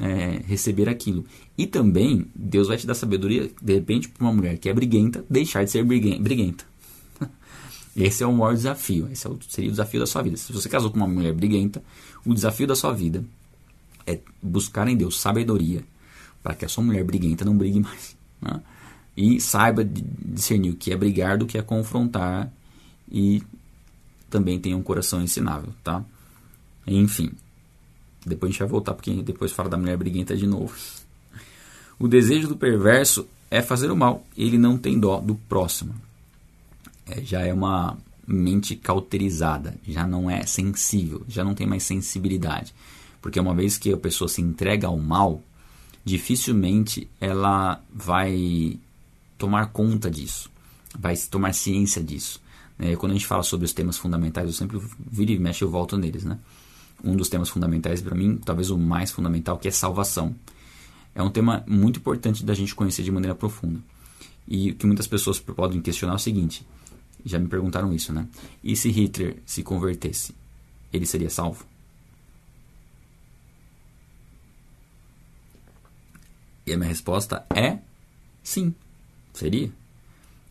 [0.00, 1.24] é, receber aquilo.
[1.56, 5.24] E também Deus vai te dar sabedoria, de repente, para uma mulher que é briguenta,
[5.28, 6.64] deixar de ser briguenta.
[7.94, 9.08] Esse é o maior desafio.
[9.12, 10.36] Esse é seria o desafio da sua vida.
[10.36, 11.82] Se você casou com uma mulher briguenta,
[12.24, 13.22] o desafio da sua vida
[14.06, 15.84] é buscar em Deus sabedoria
[16.42, 18.16] para que a sua mulher briguenta não brigue mais.
[18.40, 18.60] Né?
[19.16, 22.50] E saiba discernir o que é brigar do que é confrontar
[23.10, 23.42] e
[24.30, 26.02] também tenha um coração ensinável, tá?
[26.86, 27.30] Enfim,
[28.24, 30.74] depois a gente vai voltar porque depois fala da mulher briguenta de novo.
[31.98, 34.24] O desejo do perverso é fazer o mal.
[34.36, 35.94] Ele não tem dó do próximo
[37.06, 37.96] é, já é uma
[38.26, 42.74] mente cauterizada, já não é sensível, já não tem mais sensibilidade.
[43.20, 45.42] Porque uma vez que a pessoa se entrega ao mal,
[46.04, 48.78] dificilmente ela vai
[49.42, 50.48] tomar conta disso,
[50.96, 52.40] vai tomar ciência disso.
[52.78, 55.68] É, quando a gente fala sobre os temas fundamentais, eu sempre viro e mexe, eu
[55.68, 56.22] volto neles.
[56.22, 56.38] Né?
[57.02, 60.32] Um dos temas fundamentais para mim, talvez o mais fundamental, que é salvação.
[61.12, 63.80] É um tema muito importante da gente conhecer de maneira profunda.
[64.46, 66.64] E o que muitas pessoas podem questionar é o seguinte:
[67.24, 68.28] já me perguntaram isso, né?
[68.62, 70.36] E se Hitler se convertesse,
[70.92, 71.66] ele seria salvo?
[76.64, 77.78] E a minha resposta é
[78.40, 78.72] sim,
[79.32, 79.70] Seria?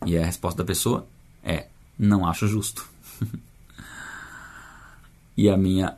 [0.04, 1.06] E a resposta da pessoa
[1.42, 1.66] é:
[1.98, 2.88] não acho justo.
[5.36, 5.96] e a minha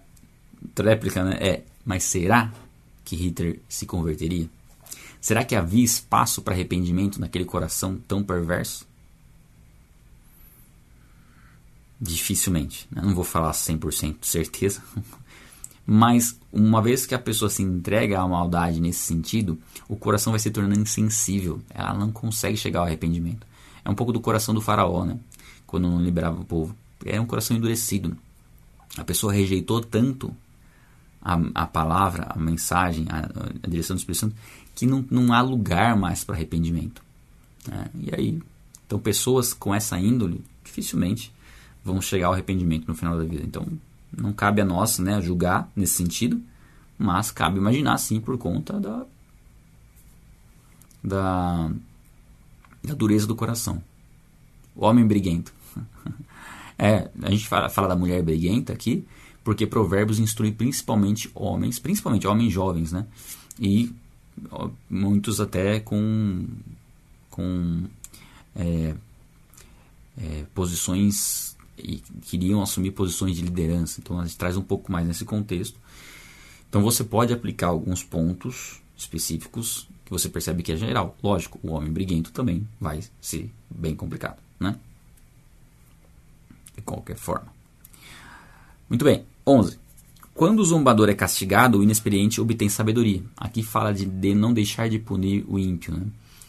[0.78, 2.52] réplica né, é: mas será
[3.04, 4.48] que Hitler se converteria?
[5.20, 8.86] Será que havia espaço para arrependimento naquele coração tão perverso?
[11.98, 12.86] Dificilmente.
[12.90, 13.00] Né?
[13.02, 14.82] Não vou falar 100% certeza,
[15.86, 20.40] Mas uma vez que a pessoa se entrega à maldade nesse sentido, o coração vai
[20.40, 21.60] se tornando insensível.
[21.70, 23.46] Ela não consegue chegar ao arrependimento.
[23.84, 25.18] É um pouco do coração do faraó, né?
[25.66, 26.74] Quando não liberava o povo.
[27.04, 28.16] É um coração endurecido.
[28.96, 30.34] A pessoa rejeitou tanto
[31.20, 33.28] a, a palavra, a mensagem, a,
[33.62, 34.36] a, direção do Espírito Santo,
[34.74, 37.02] que não, não há lugar mais para arrependimento.
[37.68, 37.86] Né?
[37.94, 38.42] E aí,
[38.86, 41.32] então pessoas com essa índole dificilmente
[41.84, 43.42] vão chegar ao arrependimento no final da vida.
[43.44, 43.66] Então,
[44.16, 46.40] não cabe a nós né, julgar nesse sentido,
[46.98, 49.06] mas cabe imaginar sim por conta da,
[51.02, 51.70] da,
[52.82, 53.82] da dureza do coração.
[54.74, 55.52] O homem briguento.
[56.78, 59.06] é, a gente fala, fala da mulher briguenta aqui,
[59.42, 63.06] porque Provérbios instrui principalmente homens, principalmente homens jovens, né?
[63.60, 63.94] E
[64.90, 66.46] muitos até com,
[67.30, 67.84] com
[68.56, 68.94] é,
[70.18, 74.00] é, posições e queriam assumir posições de liderança.
[74.00, 75.78] Então a gente traz um pouco mais nesse contexto.
[76.68, 81.16] Então você pode aplicar alguns pontos específicos que você percebe que é geral.
[81.22, 84.76] Lógico, o homem briguento também vai ser bem complicado, né?
[86.74, 87.52] De qualquer forma.
[88.88, 89.24] Muito bem.
[89.46, 89.78] 11.
[90.34, 93.22] Quando o zombador é castigado, o inexperiente obtém sabedoria.
[93.36, 95.94] Aqui fala de, de não deixar de punir o ímpio.
[95.94, 96.06] Né?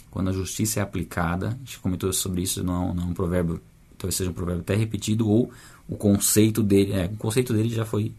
[0.09, 3.61] Quando a justiça é aplicada, a gente comentou sobre isso, não, não é um provérbio
[4.05, 5.51] talvez seja um provérbio até repetido, ou
[5.87, 8.11] o conceito dele, é, o conceito dele já foi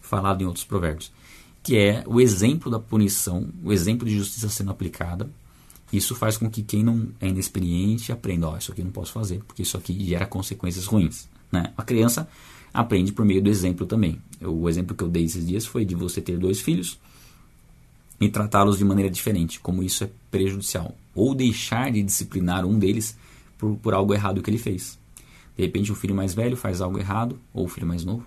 [0.00, 1.10] falado em outros provérbios,
[1.62, 5.28] que é o exemplo da punição, o exemplo de justiça sendo aplicada.
[5.92, 9.12] Isso faz com que quem não é inexperiente aprenda, ó, oh, isso aqui não posso
[9.12, 11.28] fazer, porque isso aqui gera consequências ruins.
[11.50, 11.72] Né?
[11.76, 12.28] A criança
[12.72, 14.20] aprende por meio do exemplo também.
[14.40, 16.98] O exemplo que eu dei esses dias foi de você ter dois filhos
[18.20, 20.94] e tratá-los de maneira diferente, como isso é prejudicial.
[21.12, 23.16] Ou deixar de disciplinar um deles
[23.58, 24.99] por, por algo errado que ele fez.
[25.60, 28.24] De repente o filho mais velho faz algo errado, ou o filho mais novo.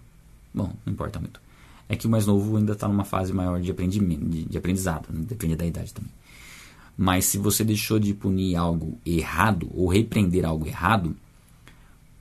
[0.53, 1.41] Bom, não importa muito.
[1.89, 5.07] É que o mais novo ainda está numa fase maior de, aprendimento, de, de aprendizado,
[5.11, 5.25] né?
[5.27, 6.11] depende da idade também.
[6.95, 11.15] Mas se você deixou de punir algo errado, ou repreender algo errado,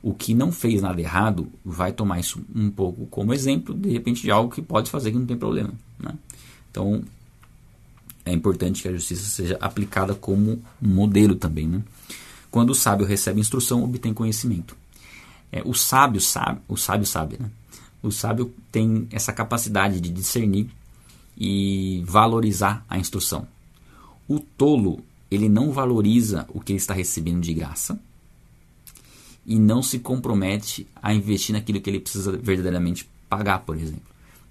[0.03, 4.23] o que não fez nada errado vai tomar isso um pouco como exemplo, de repente,
[4.23, 5.75] de algo que pode fazer que não tem problema.
[5.99, 6.15] Né?
[6.71, 7.05] Então,
[8.25, 11.69] é importante que a justiça seja aplicada como modelo também.
[11.69, 11.83] Né?
[12.51, 14.81] Quando o sábio recebe instrução, obtém conhecimento.
[15.53, 17.51] É, o sábio sabe, o sábio sabe, né?
[18.03, 20.69] O sábio tem essa capacidade de discernir
[21.37, 23.47] e valorizar a instrução.
[24.27, 28.01] O tolo, ele não valoriza o que ele está recebendo de graça
[29.47, 34.03] e não se compromete a investir naquilo que ele precisa verdadeiramente pagar, por exemplo.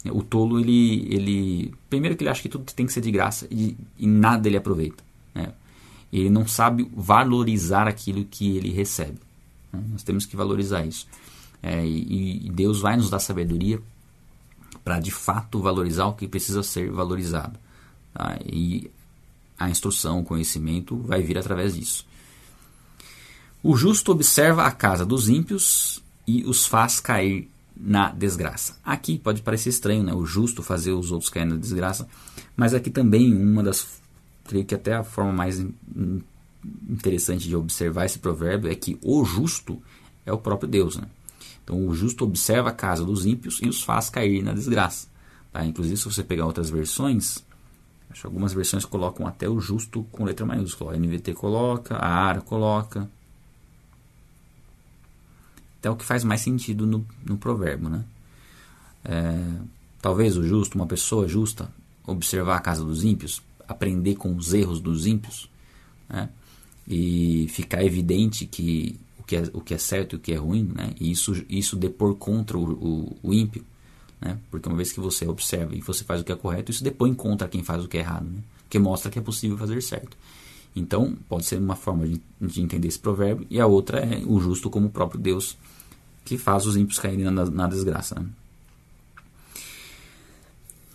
[0.05, 3.47] O tolo, ele, ele primeiro que ele acha que tudo tem que ser de graça
[3.51, 5.03] e, e nada ele aproveita.
[5.33, 5.53] Né?
[6.11, 9.19] Ele não sabe valorizar aquilo que ele recebe.
[9.71, 9.83] Né?
[9.91, 11.07] Nós temos que valorizar isso.
[11.61, 13.79] É, e, e Deus vai nos dar sabedoria
[14.83, 17.59] para de fato valorizar o que precisa ser valorizado.
[18.13, 18.39] Tá?
[18.45, 18.89] E
[19.57, 22.05] a instrução, o conhecimento vai vir através disso.
[23.63, 28.77] O justo observa a casa dos ímpios e os faz cair na desgraça.
[28.83, 30.13] Aqui pode parecer estranho, né?
[30.13, 32.07] O justo fazer os outros cair na desgraça,
[32.55, 34.01] mas aqui também uma das,
[34.45, 35.63] creio que até a forma mais
[36.89, 39.81] interessante de observar esse provérbio é que o justo
[40.25, 40.97] é o próprio Deus.
[40.97, 41.07] Né?
[41.63, 45.07] Então o justo observa a casa dos ímpios e os faz cair na desgraça.
[45.51, 45.65] Tá?
[45.65, 47.43] Inclusive, se você pegar outras versões,
[48.09, 50.93] acho que algumas versões colocam até o justo com letra maiúscula.
[50.93, 53.09] A NVT coloca, a ARA coloca.
[55.79, 57.89] Até o que faz mais sentido no, no provérbio.
[57.89, 58.03] Né?
[59.03, 59.39] É,
[60.01, 61.69] talvez o justo, uma pessoa justa,
[62.05, 65.49] observar a casa dos ímpios, aprender com os erros dos ímpios.
[66.07, 66.29] Né?
[66.87, 70.37] E ficar evidente que o que é, o que é certo e o que é
[70.37, 70.93] ruim, né?
[70.99, 73.63] e isso, isso depor contra o, o, o ímpio,
[74.19, 74.37] né?
[74.49, 77.13] porque uma vez que você observa e você faz o que é correto, isso depõe
[77.13, 78.41] contra quem faz o que é errado, né?
[78.63, 80.17] porque mostra que é possível fazer certo.
[80.75, 84.39] Então, pode ser uma forma de, de entender esse provérbio, e a outra é o
[84.39, 85.57] justo como o próprio Deus,
[86.23, 88.15] que faz os ímpios caírem na, na desgraça.
[88.19, 88.27] Né?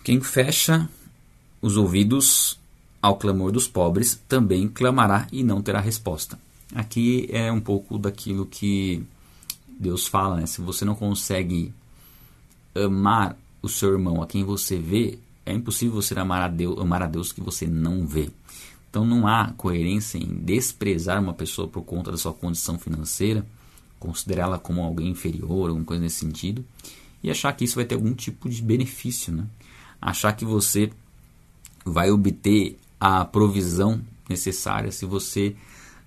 [0.03, 0.89] Quem fecha
[1.61, 2.59] os ouvidos
[3.07, 6.37] ao clamor dos pobres, também clamará e não terá resposta.
[6.75, 9.01] Aqui é um pouco daquilo que
[9.79, 10.47] Deus fala, né?
[10.47, 11.73] Se você não consegue
[12.75, 17.01] amar o seu irmão a quem você vê, é impossível você amar a Deus, amar
[17.01, 18.29] a Deus que você não vê.
[18.91, 23.47] Então não há coerência em desprezar uma pessoa por conta da sua condição financeira,
[24.01, 26.65] considerá-la como alguém inferior, alguma coisa nesse sentido,
[27.23, 29.45] e achar que isso vai ter algum tipo de benefício, né?
[30.03, 30.91] Achar que você
[31.85, 35.55] vai obter a provisão necessária se você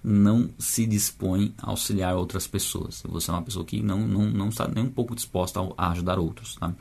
[0.03, 3.03] não se dispõe a auxiliar outras pessoas.
[3.05, 6.17] Você é uma pessoa que não, não, não está nem um pouco disposta a ajudar
[6.17, 6.55] outros.
[6.55, 6.73] Tá?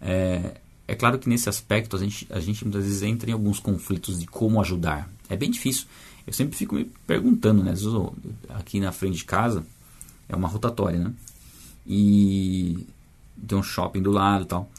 [0.00, 3.58] É, é claro que nesse aspecto a gente, a gente muitas vezes entra em alguns
[3.58, 5.10] conflitos de como ajudar.
[5.28, 5.86] É bem difícil.
[6.26, 7.72] Eu sempre fico me perguntando, né?
[8.50, 9.64] aqui na frente de casa
[10.28, 11.12] é uma rotatória, né?
[11.86, 12.84] E
[13.46, 14.70] tem um shopping do lado e tal.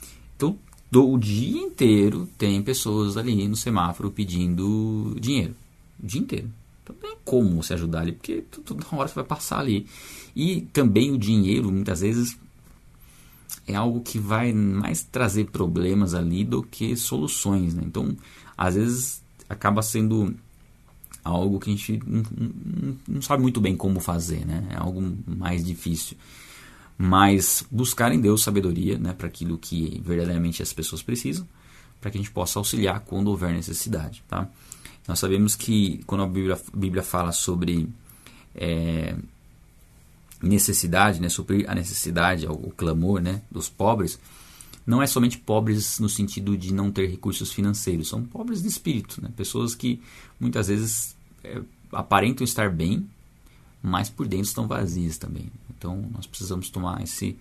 [0.90, 5.56] Do, o dia inteiro tem pessoas ali no semáforo pedindo dinheiro.
[6.02, 6.50] O dia inteiro.
[6.84, 9.86] Então tem como você ajudar ali, porque toda hora você vai passar ali.
[10.36, 12.38] E também o dinheiro, muitas vezes,
[13.68, 17.74] é algo que vai mais trazer problemas ali do que soluções.
[17.74, 17.84] Né?
[17.86, 18.16] Então,
[18.58, 20.34] às vezes, acaba sendo
[21.22, 24.46] algo que a gente não, não, não sabe muito bem como fazer.
[24.46, 24.66] Né?
[24.72, 26.16] É algo mais difícil
[26.98, 31.48] mas buscar em Deus sabedoria né, para aquilo que verdadeiramente as pessoas precisam,
[32.02, 34.24] para que a gente possa auxiliar quando houver necessidade.
[34.28, 34.50] Tá?
[35.08, 37.88] Nós sabemos que quando a Bíblia, a Bíblia fala sobre
[38.56, 39.16] é,
[40.42, 44.20] necessidade, né, suprir a necessidade, o, o clamor né, dos pobres,
[44.88, 49.22] não é somente pobres no sentido de não ter recursos financeiros, são pobres de espírito,
[49.22, 49.30] né?
[49.36, 50.02] pessoas que
[50.40, 53.06] muitas vezes é, aparentam estar bem,
[53.84, 55.52] mas por dentro estão vazias também.
[55.78, 57.38] Então nós precisamos tomar esse,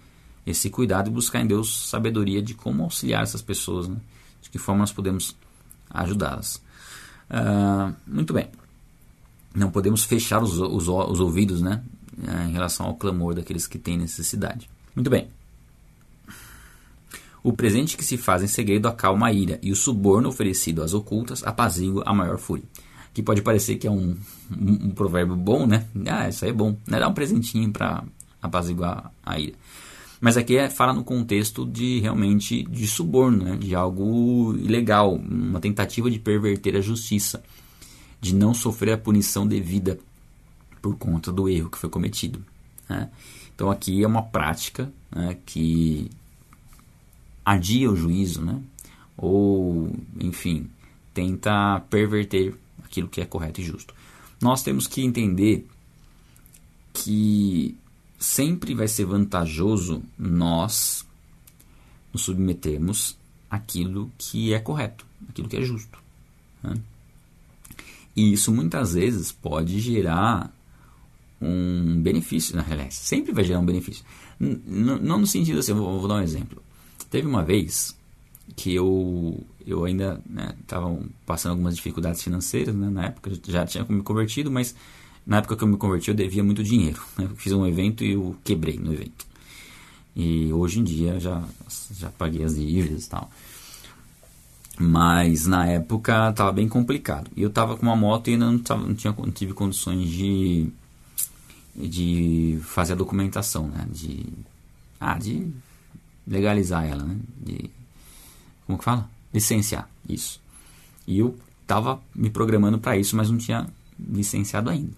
[0.47, 3.97] esse cuidado e buscar em Deus sabedoria de como auxiliar essas pessoas, né?
[4.43, 5.37] de que forma nós podemos
[5.91, 6.63] ajudá-las.
[7.31, 8.49] Uh, muito bem.
[9.55, 11.83] Não podemos fechar os, os, os ouvidos né?
[12.47, 14.69] em relação ao clamor daqueles que têm necessidade.
[14.95, 15.29] Muito bem.
[17.43, 20.93] O presente que se faz em segredo acalma a ira, e o suborno oferecido às
[20.93, 22.65] ocultas apazigua a maior fúria
[23.17, 24.15] que pode parecer que é um,
[24.51, 25.87] um, um, provérbio bom, né?
[26.07, 27.01] Ah, isso aí é bom, né?
[27.01, 28.05] Dá um presentinho para
[28.47, 29.57] apaziguar a ira.
[30.21, 33.57] Mas aqui é, fala no contexto de realmente de suborno, né?
[33.57, 37.43] de algo ilegal, uma tentativa de perverter a justiça,
[38.21, 39.99] de não sofrer a punição devida
[40.81, 42.43] por conta do erro que foi cometido.
[42.89, 43.11] Né?
[43.55, 46.11] Então aqui é uma prática né, que
[47.45, 48.61] adia o juízo, né?
[49.17, 50.69] ou enfim,
[51.13, 52.55] tenta perverter
[52.85, 53.95] aquilo que é correto e justo.
[54.41, 55.67] Nós temos que entender
[56.93, 57.77] que
[58.19, 61.07] sempre vai ser vantajoso nós
[62.13, 63.17] nos submetermos
[63.51, 65.99] àquilo que é correto, aquilo que é justo.
[66.63, 66.75] Né?
[68.17, 70.53] E isso muitas vezes pode gerar
[71.41, 74.05] um benefício, na realidade, sempre vai gerar um benefício.
[74.41, 76.63] N não no sentido assim, vou, vou, dar um exemplo.
[77.11, 77.95] Teve uma vez
[78.55, 80.23] que eu, eu ainda
[80.61, 84.75] estava né, passando algumas dificuldades financeiras, né, na época já tinha me convertido, mas
[85.27, 87.03] na época que eu me converti eu devia muito dinheiro.
[87.19, 89.27] Né, fiz um evento e eu quebrei no evento.
[90.15, 91.43] E hoje em dia já,
[91.93, 93.31] já paguei as dívidas e tal.
[94.79, 97.31] Mas na época estava bem complicado.
[97.37, 100.09] E eu estava com uma moto e ainda não, tava, não, tinha, não tive condições
[100.09, 100.69] de,
[101.75, 103.87] de fazer a documentação, né?
[103.91, 104.27] De,
[105.01, 105.51] ah, de
[106.27, 107.17] legalizar ela, né?
[107.43, 107.71] De
[108.67, 109.09] como que fala?
[109.33, 110.41] Licenciar, isso.
[111.07, 113.67] E eu estava me programando para isso, mas não tinha
[113.99, 114.93] licenciado ainda.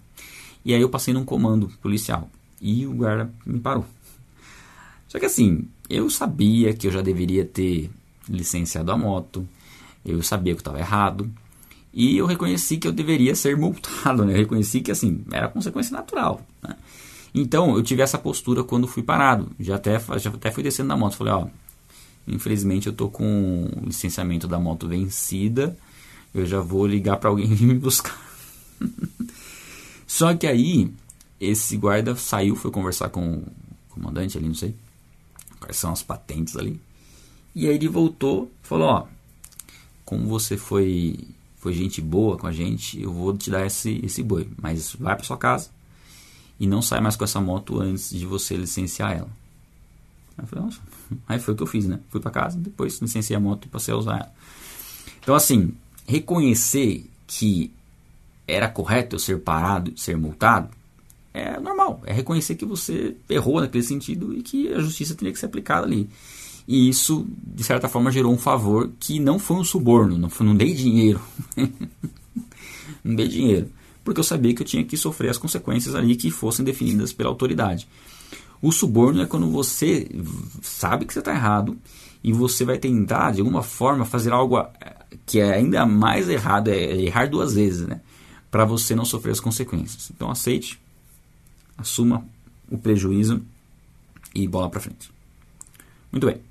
[0.63, 2.29] E aí eu passei num comando policial
[2.61, 3.85] e o guarda me parou.
[5.07, 7.89] Só que assim, eu sabia que eu já deveria ter
[8.27, 9.47] licenciado a moto,
[10.05, 11.29] eu sabia que estava errado,
[11.93, 14.33] e eu reconheci que eu deveria ser multado, né?
[14.33, 16.45] Eu reconheci que assim, era consequência natural.
[16.61, 16.75] Né?
[17.33, 19.49] Então, eu tive essa postura quando fui parado.
[19.59, 21.15] Já até, já até fui descendo da moto.
[21.15, 21.47] Falei, ó,
[22.29, 25.75] Infelizmente eu tô com o licenciamento da moto vencida.
[26.33, 28.17] Eu já vou ligar para alguém vir me buscar.
[30.09, 30.91] Só que aí
[31.39, 33.45] esse guarda saiu, foi conversar com o
[33.89, 34.73] comandante ali, não sei
[35.59, 36.81] quais são as patentes ali.
[37.53, 39.07] E aí ele voltou, falou, ó,
[40.03, 41.15] como você foi
[41.57, 45.15] foi gente boa com a gente, eu vou te dar esse esse boi, mas vai
[45.15, 45.69] para sua casa
[46.59, 49.29] e não sai mais com essa moto antes de você licenciar ela.
[50.35, 50.81] Aí, falei, Nossa.
[51.27, 51.99] Aí foi o que eu fiz, né?
[52.09, 54.33] Fui para casa, depois licenciei a moto e passei a usar ela.
[55.21, 55.71] Então, assim,
[56.07, 57.71] reconhecer que
[58.51, 60.69] era correto eu ser parado, ser multado,
[61.33, 62.01] é normal.
[62.05, 65.85] É reconhecer que você errou naquele sentido e que a justiça teria que ser aplicada
[65.85, 66.09] ali.
[66.67, 70.45] E isso, de certa forma, gerou um favor que não foi um suborno, não, foi,
[70.45, 71.19] não dei dinheiro.
[73.03, 73.69] não dei dinheiro.
[74.03, 77.29] Porque eu sabia que eu tinha que sofrer as consequências ali que fossem definidas pela
[77.29, 77.87] autoridade.
[78.61, 80.09] O suborno é quando você
[80.61, 81.77] sabe que você está errado
[82.23, 84.63] e você vai tentar, de alguma forma, fazer algo
[85.25, 88.01] que é ainda mais errado, é errar duas vezes, né?
[88.51, 90.09] Para você não sofrer as consequências.
[90.13, 90.79] Então aceite,
[91.77, 92.25] assuma
[92.69, 93.41] o prejuízo
[94.33, 95.11] e bola para frente.
[96.11, 96.41] Muito bem.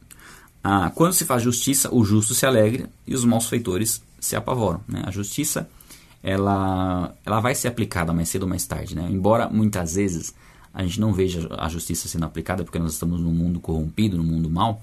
[0.62, 4.80] Ah, quando se faz justiça, o justo se alegra e os maus feitores se apavoram.
[4.88, 5.02] Né?
[5.04, 5.68] A justiça
[6.22, 8.94] ela, ela vai ser aplicada mais cedo ou mais tarde.
[8.94, 9.08] Né?
[9.10, 10.34] Embora muitas vezes
[10.72, 14.24] a gente não veja a justiça sendo aplicada porque nós estamos num mundo corrompido, num
[14.24, 14.82] mundo mau,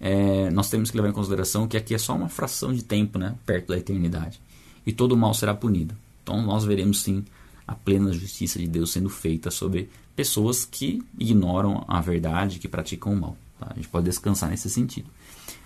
[0.00, 3.18] é, nós temos que levar em consideração que aqui é só uma fração de tempo
[3.18, 4.40] né, perto da eternidade.
[4.86, 5.96] E todo mal será punido.
[6.26, 7.24] Então nós veremos sim
[7.64, 13.12] a plena justiça de Deus sendo feita sobre pessoas que ignoram a verdade, que praticam
[13.12, 13.36] o mal.
[13.60, 13.68] Tá?
[13.70, 15.08] A gente pode descansar nesse sentido.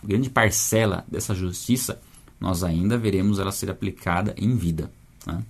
[0.04, 1.98] grande parcela dessa justiça
[2.38, 4.92] nós ainda veremos ela ser aplicada em vida.
[5.26, 5.42] Né?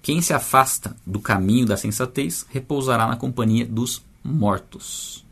[0.00, 5.24] Quem se afasta do caminho da sensatez repousará na companhia dos mortos.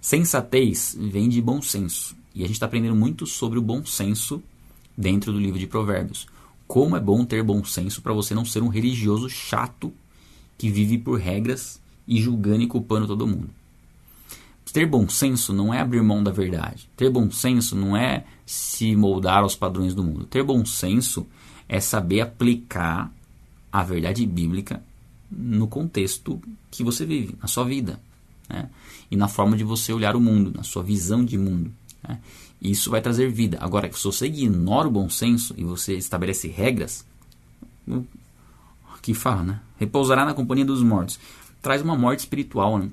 [0.00, 2.16] Sensatez vem de bom senso.
[2.34, 4.42] E a gente está aprendendo muito sobre o bom senso
[4.96, 6.26] dentro do livro de Provérbios.
[6.74, 9.92] Como é bom ter bom senso para você não ser um religioso chato
[10.58, 13.48] que vive por regras e julgando e culpando todo mundo.
[14.72, 16.90] Ter bom senso não é abrir mão da verdade.
[16.96, 20.26] Ter bom senso não é se moldar aos padrões do mundo.
[20.26, 21.24] Ter bom senso
[21.68, 23.08] é saber aplicar
[23.70, 24.82] a verdade bíblica
[25.30, 28.00] no contexto que você vive, na sua vida.
[28.48, 28.68] Né?
[29.08, 31.72] E na forma de você olhar o mundo, na sua visão de mundo.
[32.02, 32.18] Né?
[32.60, 33.58] Isso vai trazer vida.
[33.60, 37.04] Agora, se você ignora o bom senso e você estabelece regras,
[39.04, 39.60] que fala, né?
[39.76, 41.18] Repousará na companhia dos mortos.
[41.60, 42.88] Traz uma morte espiritual, né?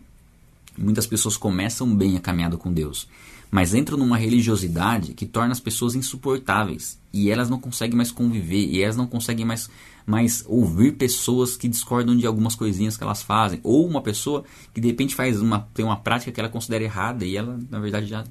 [0.78, 3.08] Muitas pessoas começam bem a caminhada com Deus,
[3.50, 8.66] mas entram numa religiosidade que torna as pessoas insuportáveis e elas não conseguem mais conviver
[8.66, 9.70] e elas não conseguem mais,
[10.06, 14.80] mais ouvir pessoas que discordam de algumas coisinhas que elas fazem ou uma pessoa que
[14.80, 18.06] de repente faz uma tem uma prática que ela considera errada e ela na verdade
[18.06, 18.24] já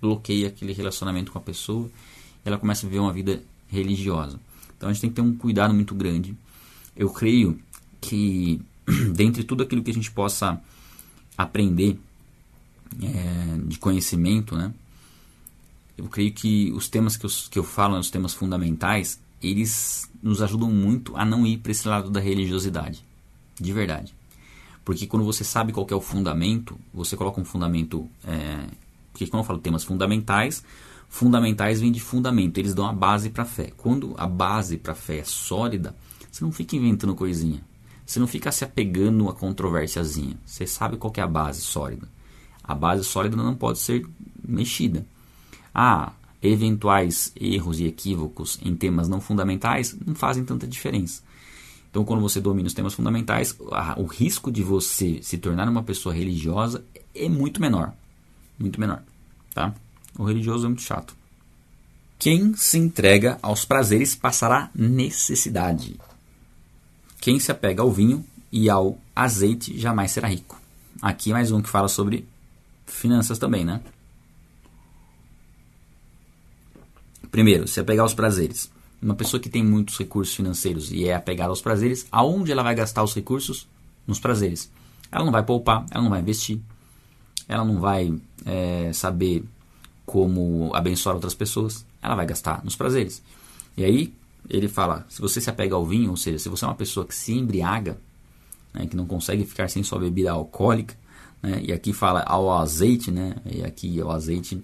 [0.00, 1.90] bloqueia aquele relacionamento com a pessoa
[2.44, 4.38] e ela começa a viver uma vida religiosa.
[4.76, 6.36] Então a gente tem que ter um cuidado muito grande.
[6.96, 7.58] Eu creio
[8.00, 8.60] que
[9.14, 10.60] dentre tudo aquilo que a gente possa
[11.36, 11.98] aprender
[13.02, 14.72] é, de conhecimento, né?
[15.96, 20.42] Eu creio que os temas que eu, que eu falo, os temas fundamentais, eles nos
[20.42, 23.02] ajudam muito a não ir para esse lado da religiosidade,
[23.58, 24.14] de verdade.
[24.84, 28.08] Porque quando você sabe qual é o fundamento, você coloca um fundamento.
[28.24, 28.68] É,
[29.16, 30.62] porque quando eu falo temas fundamentais,
[31.08, 33.72] fundamentais vem de fundamento, eles dão a base para a fé.
[33.74, 35.96] Quando a base para a fé é sólida,
[36.30, 37.64] você não fica inventando coisinha.
[38.04, 40.36] Você não fica se apegando a controvérsiazinha.
[40.44, 42.06] Você sabe qual é a base sólida.
[42.62, 44.06] A base sólida não pode ser
[44.46, 45.06] mexida.
[45.74, 46.12] Ah,
[46.42, 51.22] eventuais erros e equívocos em temas não fundamentais não fazem tanta diferença.
[51.90, 53.56] Então, quando você domina os temas fundamentais,
[53.96, 57.94] o risco de você se tornar uma pessoa religiosa é muito menor.
[58.58, 59.02] Muito menor.
[59.54, 59.74] Tá?
[60.18, 61.16] O religioso é muito chato.
[62.18, 65.98] Quem se entrega aos prazeres passará necessidade.
[67.20, 70.60] Quem se apega ao vinho e ao azeite jamais será rico.
[71.02, 72.26] Aqui mais um que fala sobre
[72.86, 73.82] finanças também, né?
[77.30, 78.70] Primeiro, se apegar aos prazeres.
[79.02, 82.74] Uma pessoa que tem muitos recursos financeiros e é apegada aos prazeres, aonde ela vai
[82.74, 83.68] gastar os recursos?
[84.06, 84.70] Nos prazeres.
[85.12, 86.60] Ela não vai poupar, ela não vai investir,
[87.48, 88.12] ela não vai
[88.44, 89.44] é, saber
[90.04, 93.22] como abençoar outras pessoas, ela vai gastar nos prazeres.
[93.76, 94.14] E aí,
[94.48, 97.06] ele fala: se você se apega ao vinho, ou seja, se você é uma pessoa
[97.06, 97.98] que se embriaga,
[98.72, 100.96] né, que não consegue ficar sem sua bebida alcoólica,
[101.42, 104.62] né, e aqui fala ao azeite, né, e aqui o azeite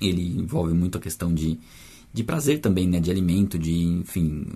[0.00, 1.58] ele envolve muito a questão de,
[2.12, 4.46] de prazer também, né, de alimento, de, enfim,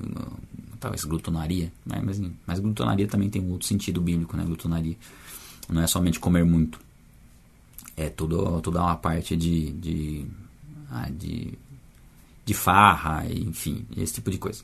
[0.78, 4.97] talvez glutonaria, né, mas, mas glutonaria também tem um outro sentido bíblico, né, glutonaria.
[5.68, 6.80] Não é somente comer muito,
[7.97, 10.26] é tudo, toda uma parte de, de,
[10.90, 11.59] ah, de
[12.45, 14.62] de farra, enfim, esse tipo de coisa.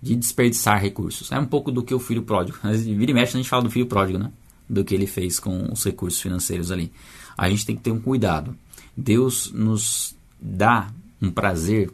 [0.00, 1.30] De desperdiçar recursos.
[1.32, 2.58] É um pouco do que o filho pródigo.
[2.62, 4.32] Vira e mexe a gente fala do filho pródigo, né?
[4.68, 6.92] Do que ele fez com os recursos financeiros ali.
[7.36, 8.56] A gente tem que ter um cuidado.
[8.96, 10.90] Deus nos dá
[11.20, 11.90] um prazer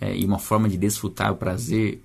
[0.00, 2.00] é, e uma forma de desfrutar o prazer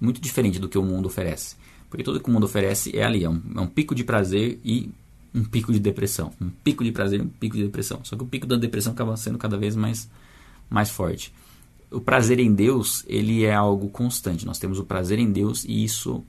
[0.00, 1.56] muito diferente do que o mundo oferece.
[1.90, 4.58] Porque tudo que o mundo oferece é ali, é um, é um pico de prazer
[4.64, 4.90] e
[5.34, 6.32] um pico de depressão.
[6.40, 8.00] Um pico de prazer um pico de depressão.
[8.04, 10.08] Só que o pico da depressão acaba sendo cada vez mais
[10.70, 11.32] mais forte.
[11.90, 14.46] O prazer em Deus, ele é algo constante.
[14.46, 16.24] Nós temos o prazer em Deus e isso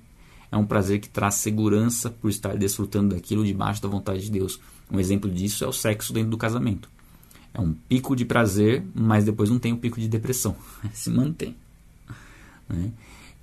[0.51, 4.59] é um prazer que traz segurança por estar desfrutando daquilo debaixo da vontade de Deus.
[4.91, 6.89] Um exemplo disso é o sexo dentro do casamento.
[7.53, 10.55] É um pico de prazer, mas depois não tem um pico de depressão.
[10.93, 11.55] Se mantém.
[12.67, 12.91] Né?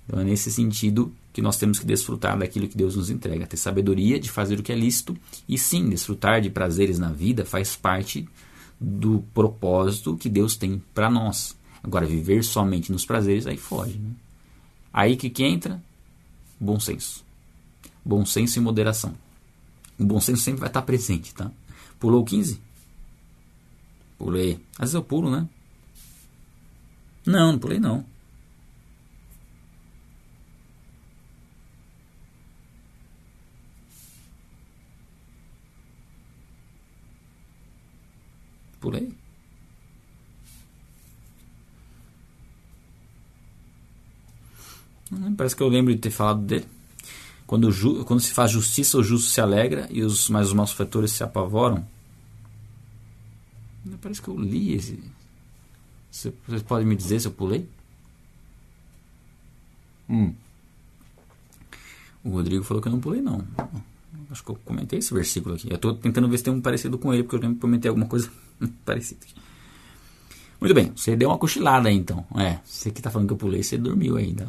[0.05, 3.57] Então é nesse sentido que nós temos que desfrutar daquilo que Deus nos entrega, ter
[3.57, 5.17] sabedoria de fazer o que é lícito
[5.49, 8.29] e sim, desfrutar de prazeres na vida faz parte
[8.79, 11.57] do propósito que Deus tem para nós.
[11.81, 13.97] Agora, viver somente nos prazeres, aí foge.
[13.97, 14.11] Né?
[14.93, 15.83] Aí que, que entra?
[16.59, 17.25] Bom senso.
[18.05, 19.15] Bom senso e moderação.
[19.97, 21.51] O bom senso sempre vai estar presente, tá?
[21.99, 22.61] Pulou 15?
[24.17, 24.59] Pulei.
[24.73, 25.47] Às vezes eu pulo, né?
[27.25, 28.05] Não, não pulei não.
[38.83, 39.13] Pulei.
[45.37, 46.65] Parece que eu lembro de ter falado dele.
[47.47, 51.11] Quando, ju, quando se faz justiça, o justo se alegra e os mais os malfeitores
[51.11, 51.87] se apavoram.
[54.01, 55.01] Parece que eu li esse.
[56.11, 57.65] Vocês podem me dizer se eu pulei?
[60.09, 60.33] Hum.
[62.21, 63.47] O Rodrigo falou que eu não pulei, não.
[64.29, 65.69] Acho que eu comentei esse versículo aqui.
[65.69, 67.87] Eu estou tentando ver se tem um parecido com ele, porque eu lembro que comentei
[67.87, 68.29] alguma coisa
[68.85, 69.25] parecida.
[70.59, 72.25] Muito bem, você deu uma cochilada aí então.
[72.37, 74.47] É, você que está falando que eu pulei, você dormiu ainda.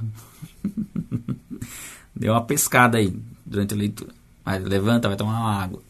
[2.14, 3.12] deu uma pescada aí
[3.44, 4.14] durante a leitura.
[4.44, 5.82] Mas levanta, vai tomar uma água.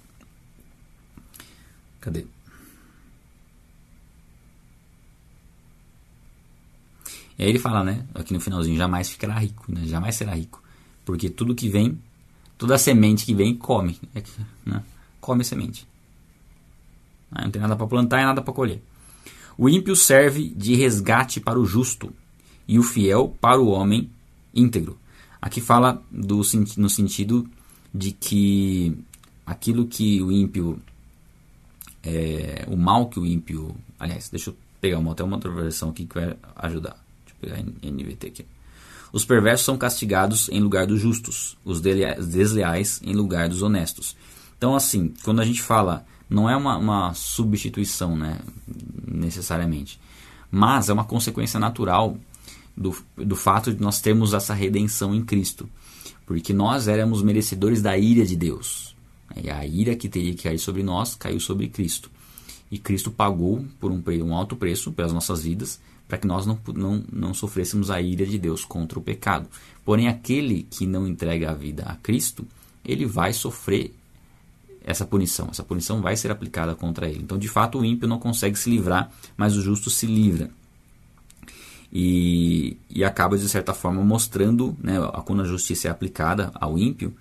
[2.00, 2.24] Cadê?
[7.38, 10.62] E aí ele fala, né, aqui no finalzinho, jamais ficará rico, né, jamais será rico.
[11.04, 12.00] Porque tudo que vem,
[12.56, 14.00] toda semente que vem, come.
[14.14, 14.22] É
[14.64, 14.82] né,
[15.20, 15.86] come a semente.
[17.43, 18.82] Não tem nada para plantar e nada para colher.
[19.57, 22.12] O ímpio serve de resgate para o justo
[22.66, 24.11] e o fiel para o homem
[24.55, 24.99] íntegro.
[25.41, 26.41] Aqui fala do,
[26.76, 27.49] no sentido
[27.93, 28.97] de que
[29.47, 30.80] aquilo que o ímpio,
[32.03, 35.91] é, o mal que o ímpio, aliás, deixa eu pegar uma, até uma outra versão
[35.91, 37.05] aqui que vai ajudar
[37.45, 38.47] pegar NVT aqui.
[39.12, 44.16] Os perversos são castigados em lugar dos justos, os desleais em lugar dos honestos.
[44.57, 48.38] Então, assim, quando a gente fala, não é uma, uma substituição, né,
[49.06, 50.00] necessariamente,
[50.50, 52.16] mas é uma consequência natural
[52.76, 55.68] do, do fato de nós termos essa redenção em Cristo.
[56.26, 58.96] Porque nós éramos merecedores da ira de Deus.
[59.36, 62.10] E a ira que teria que cair sobre nós caiu sobre Cristo.
[62.70, 66.58] E Cristo pagou por um, um alto preço pelas nossas vidas para que nós não,
[66.74, 69.48] não, não sofrêssemos a ira de Deus contra o pecado.
[69.84, 72.46] Porém, aquele que não entrega a vida a Cristo,
[72.84, 73.94] ele vai sofrer
[74.85, 75.49] essa punição.
[75.51, 77.22] Essa punição vai ser aplicada contra ele.
[77.22, 80.51] Então, de fato, o ímpio não consegue se livrar, mas o justo se livra.
[81.93, 87.14] E, e acaba, de certa forma, mostrando, né, quando a justiça é aplicada ao ímpio,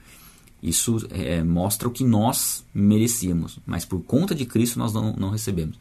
[0.64, 5.30] isso é, mostra o que nós merecíamos, mas por conta de Cristo nós não, não
[5.30, 5.78] recebemos.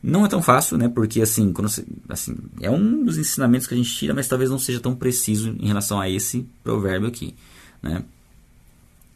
[0.00, 0.88] Não é tão fácil, né?
[0.88, 1.68] Porque assim, quando
[2.08, 5.50] assim, é um dos ensinamentos que a gente tira, mas talvez não seja tão preciso
[5.60, 7.34] em relação a esse provérbio aqui,
[7.82, 8.04] né?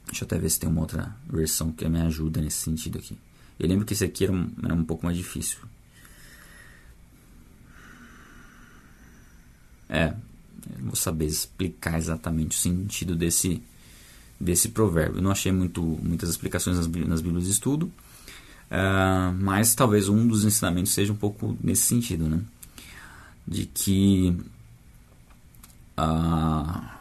[0.07, 3.19] Deixa eu até ver se tem uma outra versão que me ajuda nesse sentido aqui.
[3.59, 5.59] Eu lembro que esse aqui era um, era um pouco mais difícil.
[9.89, 10.15] É,
[10.71, 13.63] eu não vou saber explicar exatamente o sentido desse,
[14.39, 15.19] desse provérbio.
[15.19, 17.91] Eu não achei muito, muitas explicações nas, nas Bíblias de estudo.
[18.67, 22.41] Uh, mas talvez um dos ensinamentos seja um pouco nesse sentido, né?
[23.47, 24.37] De que
[25.97, 26.96] uh,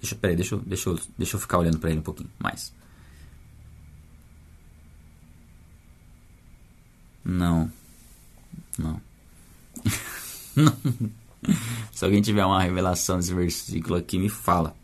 [0.00, 2.72] deixa, peraí, deixa, deixa, deixa eu ficar olhando para ele um pouquinho mais.
[7.24, 7.70] Não.
[8.78, 9.00] Não.
[10.56, 10.76] Não.
[11.92, 14.76] Se alguém tiver uma revelação desse versículo aqui, me fala.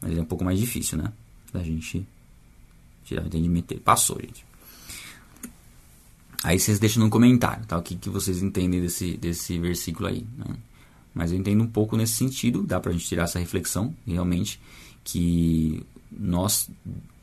[0.00, 1.12] Mas é um pouco mais difícil, né?
[1.52, 2.06] Da gente
[3.04, 3.80] tirar o entendimento dele.
[3.80, 4.44] Passou, gente.
[6.44, 7.76] Aí vocês deixam no comentário, tá?
[7.76, 10.24] O que, que vocês entendem desse, desse versículo aí.
[10.36, 10.56] Né?
[11.14, 14.60] Mas eu entendo um pouco nesse sentido, dá pra gente tirar essa reflexão, realmente,
[15.02, 16.70] que nós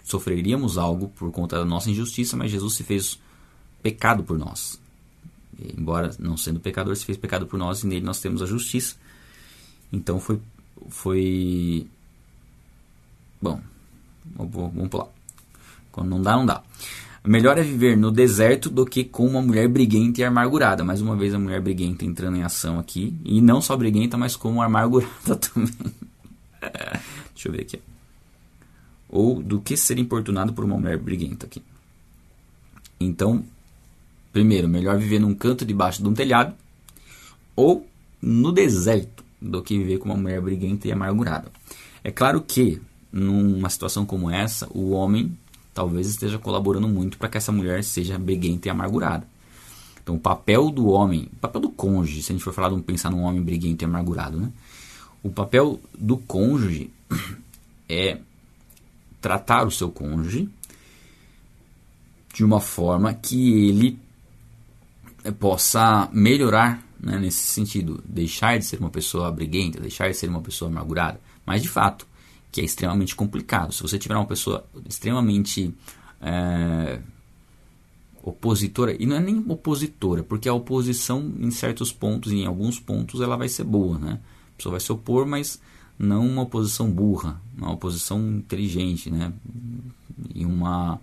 [0.04, 3.20] sofreríamos algo por conta da nossa injustiça, mas Jesus se fez
[3.82, 4.80] pecado por nós.
[5.78, 8.96] Embora não sendo pecador, se fez pecado por nós e nele nós temos a justiça.
[9.92, 10.40] Então foi.
[10.90, 11.88] foi
[13.42, 13.62] bom,
[14.36, 15.08] vamos pular.
[15.92, 16.62] Quando não dá, não dá.
[17.26, 20.84] Melhor é viver no deserto do que com uma mulher briguenta e amargurada.
[20.84, 23.16] Mais uma vez a mulher briguenta entrando em ação aqui.
[23.26, 25.74] E não só briguenta, mas como amargurada também.
[27.34, 27.80] Deixa eu ver aqui.
[29.10, 31.64] Ou do que ser importunado por uma mulher briguenta aqui.
[33.00, 33.44] Então,
[34.32, 36.54] primeiro, melhor viver num canto debaixo de um telhado.
[37.56, 37.88] Ou
[38.22, 41.52] no deserto do que viver com uma mulher briguenta e amargurada.
[42.04, 42.80] É claro que,
[43.12, 45.36] numa situação como essa, o homem
[45.76, 49.28] talvez esteja colaborando muito para que essa mulher seja briguenta e amargurada.
[50.02, 52.76] Então, o papel do homem, o papel do cônjuge, se a gente for falar de
[52.76, 54.52] um, pensar num homem briguento e amargurado, né?
[55.22, 56.90] O papel do cônjuge
[57.90, 58.20] é
[59.20, 60.48] tratar o seu cônjuge
[62.34, 64.00] de uma forma que ele
[65.40, 70.42] possa melhorar né, nesse sentido, deixar de ser uma pessoa briguenta, deixar de ser uma
[70.42, 71.20] pessoa amargurada.
[71.46, 72.08] Mas de fato,
[72.56, 73.74] que é extremamente complicado.
[73.74, 75.76] Se você tiver uma pessoa extremamente
[76.22, 77.02] é,
[78.24, 83.20] opositora, e não é nem opositora, porque a oposição em certos pontos, em alguns pontos,
[83.20, 84.22] ela vai ser boa, né?
[84.54, 85.60] A pessoa vai se opor, mas
[86.00, 89.34] não uma oposição burra, uma oposição inteligente, né?
[90.34, 90.98] E uma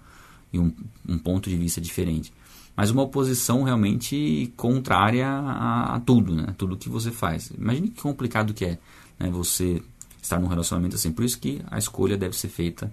[0.54, 0.72] e um,
[1.06, 2.32] um ponto de vista diferente.
[2.74, 6.54] Mas uma oposição realmente contrária a, a tudo, né?
[6.56, 7.52] Tudo que você faz.
[7.58, 8.78] Imagine que complicado que é
[9.20, 9.28] né?
[9.30, 9.82] você
[10.22, 11.12] estar num relacionamento assim.
[11.12, 12.90] Por isso que a escolha deve ser feita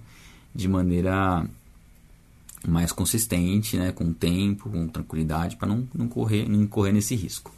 [0.54, 1.46] de maneira
[2.66, 3.92] mais consistente, né?
[3.92, 7.54] com tempo, com tranquilidade, para não, não, correr, não correr nesse risco.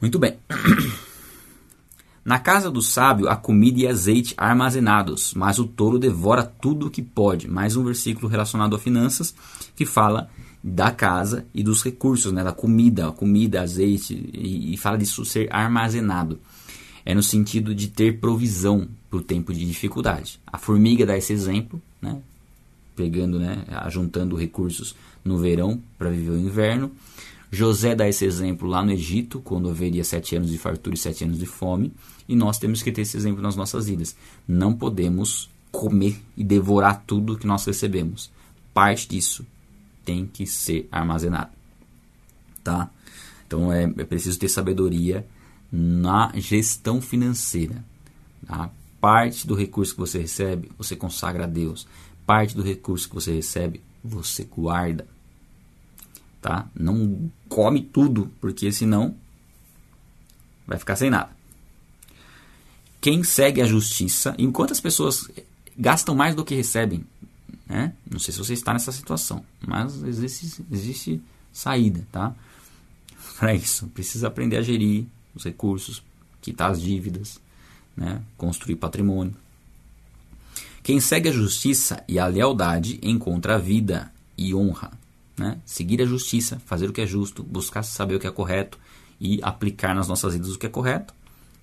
[0.00, 0.38] Muito bem.
[2.24, 6.90] Na casa do sábio há comida e azeite armazenados, mas o tolo devora tudo o
[6.90, 7.46] que pode.
[7.46, 9.34] Mais um versículo relacionado a finanças
[9.76, 10.30] que fala
[10.62, 15.52] da casa e dos recursos, né, da comida, comida, azeite, e, e fala disso ser
[15.52, 16.40] armazenado.
[17.04, 20.40] É no sentido de ter provisão para o tempo de dificuldade.
[20.46, 22.20] A formiga dá esse exemplo, né,
[22.96, 24.94] pegando, né, juntando recursos
[25.24, 26.90] no verão para viver o inverno.
[27.50, 31.24] José dá esse exemplo lá no Egito, quando haveria sete anos de fartura e sete
[31.24, 31.92] anos de fome.
[32.28, 34.16] E nós temos que ter esse exemplo nas nossas vidas.
[34.48, 38.30] Não podemos comer e devorar tudo que nós recebemos.
[38.72, 39.46] Parte disso
[40.04, 41.50] tem que ser armazenado.
[42.62, 42.90] Tá?
[43.46, 45.26] Então é, é preciso ter sabedoria
[45.74, 47.84] na gestão financeira.
[48.46, 48.70] Tá?
[49.00, 51.86] Parte do recurso que você recebe, você consagra a Deus.
[52.26, 55.06] Parte do recurso que você recebe, você guarda
[56.44, 56.68] tá?
[56.78, 59.16] Não come tudo, porque senão
[60.66, 61.30] vai ficar sem nada.
[63.00, 65.30] Quem segue a justiça, enquanto as pessoas
[65.74, 67.02] gastam mais do que recebem,
[67.66, 67.94] né?
[68.10, 72.34] Não sei se você está nessa situação, mas existe, existe saída, tá?
[73.40, 76.02] Para isso, precisa aprender a gerir os recursos,
[76.40, 77.40] quitar as dívidas,
[77.96, 78.22] né?
[78.36, 79.34] Construir patrimônio.
[80.82, 84.92] Quem segue a justiça e a lealdade encontra a vida e honra.
[85.36, 85.58] Né?
[85.64, 88.78] Seguir a justiça, fazer o que é justo, buscar saber o que é correto
[89.18, 91.14] e aplicar nas nossas vidas o que é correto.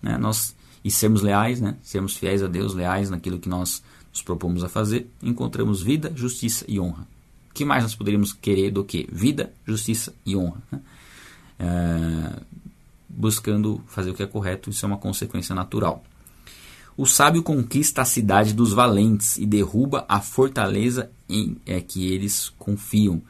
[0.02, 0.18] Né?
[0.18, 1.78] Nós, e sermos leais, né?
[1.84, 6.66] sermos fiéis a Deus, leais naquilo que nós nos propomos a fazer, encontramos vida, justiça
[6.68, 7.08] e honra.
[7.52, 10.62] O que mais nós poderíamos querer do que vida, justiça e honra?
[10.72, 10.82] Né?
[11.60, 12.42] É,
[13.16, 16.04] buscando fazer o que é correto, isso é uma consequência natural.
[16.98, 22.50] O sábio conquista a cidade dos valentes e derruba a fortaleza em é, que eles
[22.60, 23.22] confiam.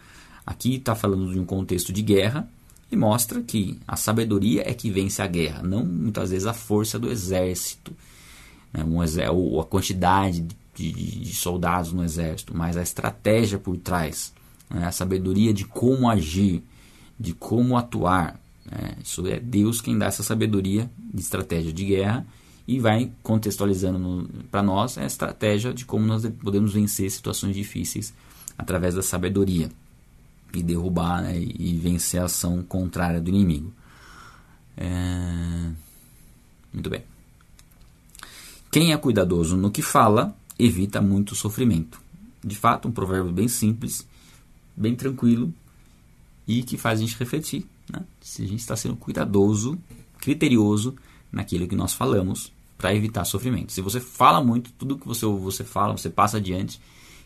[0.45, 2.49] Aqui está falando de um contexto de guerra
[2.91, 6.99] e mostra que a sabedoria é que vence a guerra, não muitas vezes a força
[6.99, 7.95] do exército,
[8.73, 8.97] né, um
[9.31, 14.33] ou a quantidade de, de, soldados no exército, mas a estratégia por trás,
[14.69, 16.63] né, a sabedoria de como agir,
[17.19, 18.40] de como atuar.
[18.71, 22.25] Né, isso é Deus quem dá essa sabedoria de estratégia de guerra
[22.67, 28.13] e vai contextualizando para nós a estratégia de como nós podemos vencer situações difíceis
[28.57, 29.69] através da sabedoria
[30.53, 33.73] e derrubar né, e vencer a ação contrária do inimigo.
[34.77, 35.71] É...
[36.71, 37.03] Muito bem.
[38.71, 42.01] Quem é cuidadoso no que fala evita muito sofrimento.
[42.43, 44.07] De fato, um provérbio bem simples,
[44.75, 45.53] bem tranquilo
[46.47, 48.03] e que faz a gente refletir né?
[48.21, 49.77] se a gente está sendo cuidadoso,
[50.19, 50.95] criterioso
[51.31, 53.71] naquilo que nós falamos para evitar sofrimento.
[53.71, 56.81] Se você fala muito, tudo que você, você fala, você passa adiante,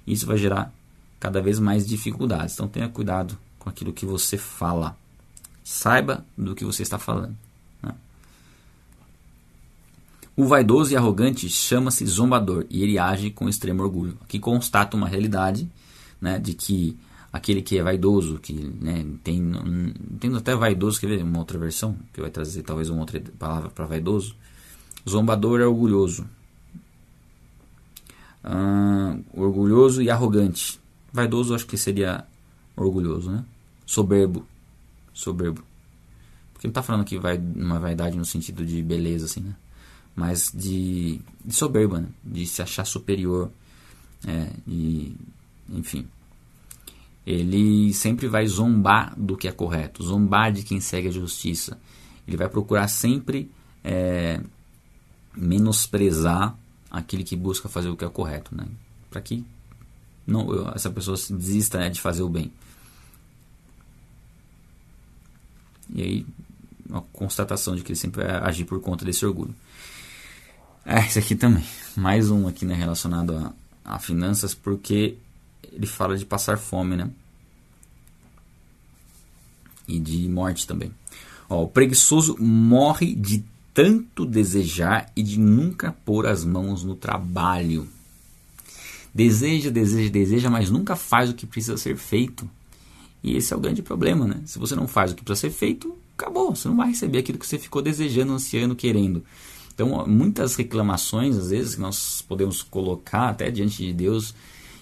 [0.05, 0.73] isso vai gerar
[1.19, 2.53] cada vez mais dificuldades.
[2.53, 4.97] Então tenha cuidado com aquilo que você fala.
[5.63, 7.35] Saiba do que você está falando.
[7.81, 7.93] Né?
[10.35, 14.17] O vaidoso e arrogante chama-se zombador e ele age com extremo orgulho.
[14.21, 15.69] Aqui constata uma realidade
[16.19, 16.97] né, de que
[17.35, 19.51] aquele que é vaidoso, que né, tem,
[20.21, 23.69] tem até vaidoso, quer ver uma outra versão, que vai trazer talvez uma outra palavra
[23.69, 24.37] para vaidoso.
[25.07, 26.25] Zombador é orgulhoso.
[28.41, 30.79] Ah, orgulhoso e arrogante.
[31.11, 32.25] Vaidoso acho que seria
[32.73, 33.43] orgulhoso, né?
[33.85, 34.47] Soberbo.
[35.13, 35.61] Soberbo.
[36.53, 39.55] Porque não está falando que vai uma vaidade no sentido de beleza, assim, né?
[40.15, 42.07] Mas de, de soberba, né?
[42.23, 43.51] De se achar superior.
[44.25, 45.13] É, e,
[45.69, 46.07] enfim.
[47.25, 50.03] Ele sempre vai zombar do que é correto.
[50.03, 51.79] Zombar de quem segue a justiça.
[52.27, 53.49] Ele vai procurar sempre
[53.83, 54.39] é,
[55.35, 56.57] menosprezar
[56.89, 58.65] aquele que busca fazer o que é correto, né?
[59.09, 59.43] Para que
[60.25, 62.51] não, essa pessoa desista né, de fazer o bem.
[65.93, 66.25] E aí,
[66.89, 69.53] uma constatação de que ele sempre vai agir por conta desse orgulho.
[70.85, 71.63] É, esse aqui também.
[71.95, 73.53] Mais um aqui né, relacionado a,
[73.95, 75.17] a finanças, porque
[75.71, 77.09] ele fala de passar fome, né?
[79.87, 80.91] E de morte também.
[81.49, 83.43] Ó, o preguiçoso morre de
[83.73, 87.87] tanto desejar e de nunca pôr as mãos no trabalho.
[89.13, 92.49] Deseja, deseja, deseja, mas nunca faz o que precisa ser feito.
[93.23, 94.41] E esse é o grande problema, né?
[94.45, 96.55] Se você não faz o que precisa ser feito, acabou.
[96.55, 99.23] Você não vai receber aquilo que você ficou desejando, ansiando, querendo.
[99.73, 104.33] Então, muitas reclamações, às vezes, que nós podemos colocar até diante de Deus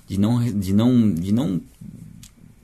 [0.08, 1.62] de não, de não, de não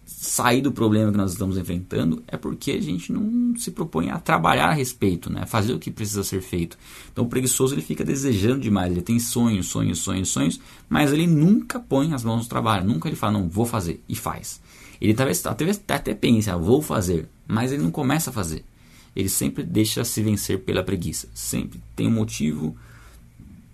[0.05, 4.19] sair do problema que nós estamos enfrentando é porque a gente não se propõe a
[4.19, 5.45] trabalhar a respeito, né?
[5.45, 6.77] fazer o que precisa ser feito.
[7.11, 10.59] Então o preguiçoso ele fica desejando demais, ele tem sonhos, sonhos, sonhos, sonhos,
[10.89, 14.15] mas ele nunca põe as mãos no trabalho, nunca ele fala, não, vou fazer, e
[14.15, 14.61] faz.
[14.99, 18.65] Ele talvez até, até pense, ah, vou fazer, mas ele não começa a fazer.
[19.15, 22.75] Ele sempre deixa se vencer pela preguiça, sempre tem um motivo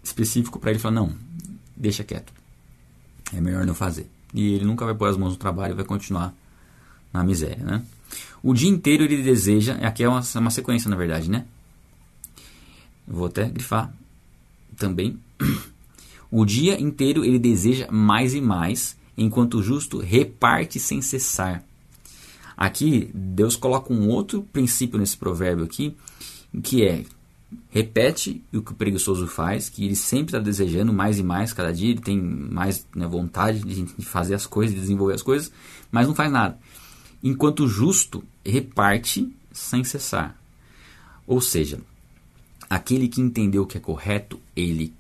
[0.03, 1.13] específico para ele falar, não,
[1.75, 2.31] deixa quieto,
[3.33, 5.85] é melhor não fazer e ele nunca vai pôr as mãos no trabalho e vai
[5.85, 6.33] continuar
[7.13, 7.81] na miséria, né?
[8.43, 11.45] O dia inteiro ele deseja, aqui é uma, uma sequência na verdade, né?
[13.07, 13.93] Vou até grifar
[14.77, 15.17] também.
[16.29, 21.63] O dia inteiro ele deseja mais e mais, enquanto o justo reparte sem cessar.
[22.57, 25.95] Aqui Deus coloca um outro princípio nesse provérbio aqui,
[26.61, 27.05] que é
[27.69, 31.71] repete o que o preguiçoso faz, que ele sempre está desejando mais e mais cada
[31.71, 35.51] dia, ele tem mais né, vontade de fazer as coisas, de desenvolver as coisas,
[35.91, 36.57] mas não faz nada.
[37.23, 40.39] Enquanto o justo reparte sem cessar.
[41.25, 41.79] Ou seja,
[42.69, 44.93] aquele que entendeu o que é correto, ele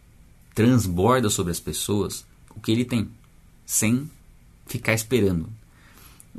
[0.53, 2.25] transborda sobre as pessoas
[2.55, 3.09] o que ele tem,
[3.65, 4.09] sem
[4.65, 5.49] ficar esperando.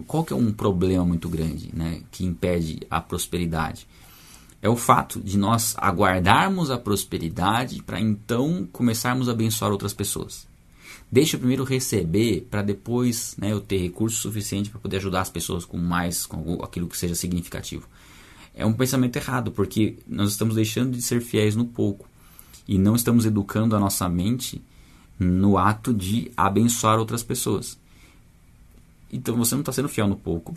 [0.07, 3.87] Qual que é um problema muito grande né, que impede a prosperidade?
[4.67, 10.45] É o fato de nós aguardarmos a prosperidade para então começarmos a abençoar outras pessoas.
[11.11, 15.31] Deixa eu primeiro receber para depois né, eu ter recurso suficiente para poder ajudar as
[15.31, 17.87] pessoas com mais, com aquilo que seja significativo.
[18.53, 22.09] É um pensamento errado, porque nós estamos deixando de ser fiéis no pouco
[22.67, 24.61] e não estamos educando a nossa mente
[25.17, 27.79] no ato de abençoar outras pessoas.
[29.13, 30.57] Então você não está sendo fiel no pouco,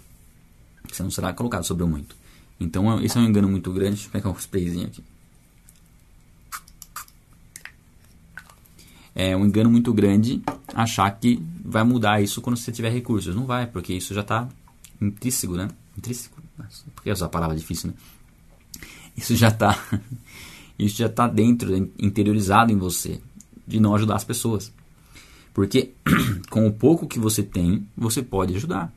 [0.91, 2.18] você não será colocado sobre o muito.
[2.59, 3.95] Então esse é um engano muito grande.
[3.95, 5.03] Deixa eu pegar um sprayzinho aqui.
[9.15, 10.41] É um engano muito grande
[10.73, 13.35] achar que vai mudar isso quando você tiver recursos.
[13.35, 14.47] Não vai, porque isso já está
[15.01, 15.67] intrínseco, né?
[15.97, 16.41] Intrínseco?
[16.95, 17.95] Por que usar a palavra difícil, né?
[19.15, 19.77] Isso já está
[20.77, 23.19] isso já está dentro, interiorizado em você,
[23.67, 24.71] de não ajudar as pessoas.
[25.53, 25.91] Porque
[26.49, 28.93] com o pouco que você tem, você pode ajudar.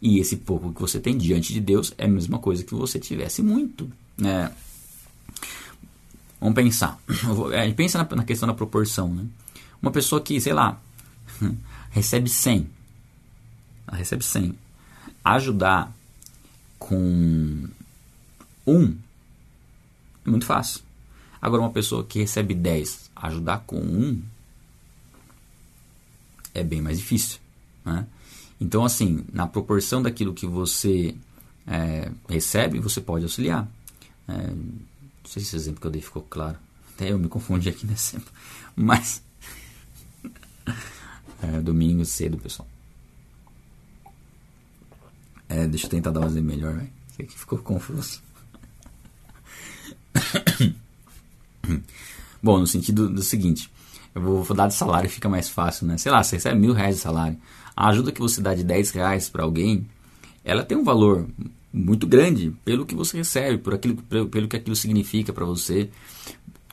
[0.00, 2.98] E esse pouco que você tem diante de Deus é a mesma coisa que você
[2.98, 3.90] tivesse muito.
[4.16, 4.50] Né?
[6.40, 6.98] Vamos pensar.
[7.76, 9.12] Pensa na, questão da proporção.
[9.12, 9.26] Né?
[9.82, 10.80] Uma pessoa que, sei lá,
[11.90, 12.66] recebe 100.
[13.86, 14.54] Ela recebe 100.
[15.22, 15.94] Ajudar
[16.78, 17.68] com
[18.66, 18.96] um
[20.26, 20.82] é muito fácil.
[21.40, 24.22] Agora, uma pessoa que recebe 10, ajudar com um
[26.52, 27.38] é bem mais difícil.
[27.84, 28.06] Né?
[28.60, 31.14] Então, assim, na proporção daquilo que você
[31.66, 33.66] é, recebe, você pode auxiliar.
[34.28, 34.80] É, não
[35.24, 36.58] sei se esse exemplo que eu dei ficou claro.
[36.94, 38.32] Até eu me confundi aqui nesse exemplo.
[38.76, 39.22] Mas.
[41.42, 42.68] é, domingo cedo, pessoal.
[45.48, 46.90] É, deixa eu tentar dar um exemplo melhor, velho.
[47.18, 48.22] Aqui ficou confuso.
[52.42, 53.70] Bom, no sentido do seguinte:
[54.14, 55.96] eu vou, vou dar de salário fica mais fácil, né?
[55.98, 57.38] Sei lá, você recebe mil reais de salário
[57.80, 59.86] a ajuda que você dá de 10 reais para alguém,
[60.44, 61.26] ela tem um valor
[61.72, 65.88] muito grande pelo que você recebe, por aquilo, pelo, que aquilo significa para você.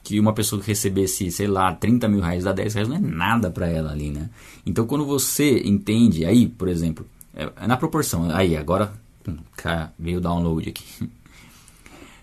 [0.03, 2.99] Que uma pessoa que recebesse, sei lá, 30 mil reais dá 10 reais não é
[2.99, 4.29] nada para ela ali, né?
[4.65, 8.93] Então quando você entende, aí, por exemplo, é, é na proporção, aí agora
[9.25, 11.09] hum, cara, veio o download aqui.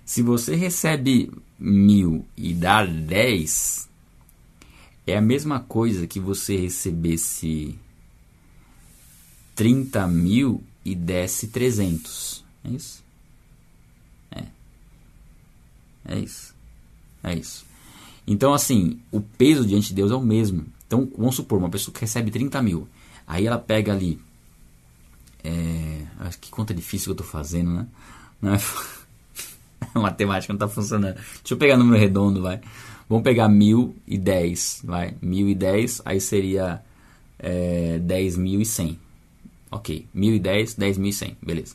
[0.05, 3.89] Se você recebe mil e dá 10,
[5.07, 7.79] é a mesma coisa que você recebesse
[9.55, 12.45] 30 mil e desce 300.
[12.65, 13.05] É isso?
[14.31, 14.45] É.
[16.07, 16.55] É isso.
[17.23, 17.65] É isso.
[18.27, 20.65] Então, assim, o peso diante de Deus é o mesmo.
[20.87, 22.89] Então, vamos supor, uma pessoa que recebe 30 mil.
[23.27, 24.21] Aí ela pega ali.
[25.43, 27.87] É, acho que conta difícil que eu estou fazendo, né?
[28.41, 28.61] Não é,
[29.95, 31.15] a matemática não está funcionando.
[31.15, 32.61] Deixa eu pegar número redondo, vai.
[33.09, 35.15] Vamos pegar 1010, vai.
[35.21, 36.83] 1010, aí seria
[37.39, 38.97] é, 10.100.
[39.75, 41.75] Ok, 1.010, 10.100, beleza.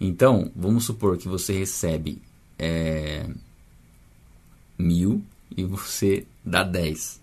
[0.00, 2.20] Então, vamos supor que você recebe
[2.58, 3.28] é,
[4.76, 5.22] mil
[5.56, 7.20] e você dá 10.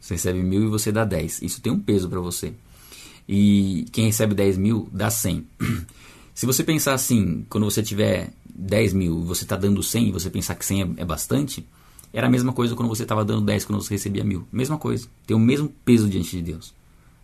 [0.00, 1.40] Você recebe mil e você dá 10.
[1.42, 2.52] Isso tem um peso para você.
[3.28, 5.46] E quem recebe 10 mil dá 100.
[6.34, 10.12] Se você pensar assim, quando você tiver 10 mil e você está dando 100 e
[10.12, 11.64] você pensar que 100 é, é bastante,
[12.12, 14.48] era a mesma coisa quando você estava dando 10 quando você recebia mil.
[14.50, 15.06] Mesma coisa.
[15.24, 16.74] Tem o mesmo peso diante de Deus.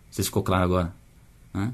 [0.09, 1.02] Você ficou claro agora?
[1.53, 1.73] Né?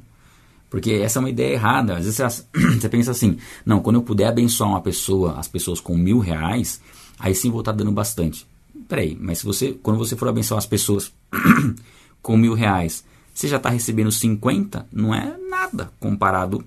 [0.70, 1.98] Porque essa é uma ideia errada.
[1.98, 2.46] Às vezes
[2.80, 6.80] você, pensa assim: não, quando eu puder abençoar uma pessoa, as pessoas com mil reais,
[7.18, 8.46] aí sim vou estar dando bastante.
[8.88, 11.12] Peraí, mas se você, quando você for abençoar as pessoas
[12.22, 13.04] com mil reais,
[13.34, 16.64] Você já está recebendo 50, não é nada comparado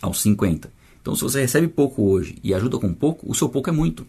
[0.00, 0.72] aos 50.
[1.00, 4.06] Então, se você recebe pouco hoje e ajuda com pouco, o seu pouco é muito.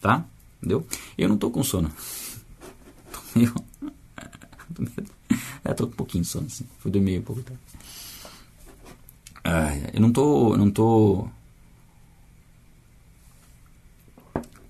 [0.00, 0.24] Tá?
[0.58, 0.86] Entendeu?
[1.18, 1.90] Eu não estou com sono.
[3.12, 3.54] Tô meio...
[5.68, 6.66] É, tô com um pouquinho de sono, assim.
[6.78, 7.60] Fui dormir um pouco tarde.
[9.44, 10.56] Ah, eu não tô.
[10.56, 11.28] Não tô.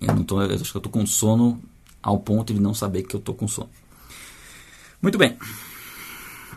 [0.01, 0.41] Eu não tô.
[0.41, 1.61] Eu acho que eu tô com sono
[2.03, 3.69] ao ponto de não saber que eu tô com sono.
[5.01, 5.37] Muito bem.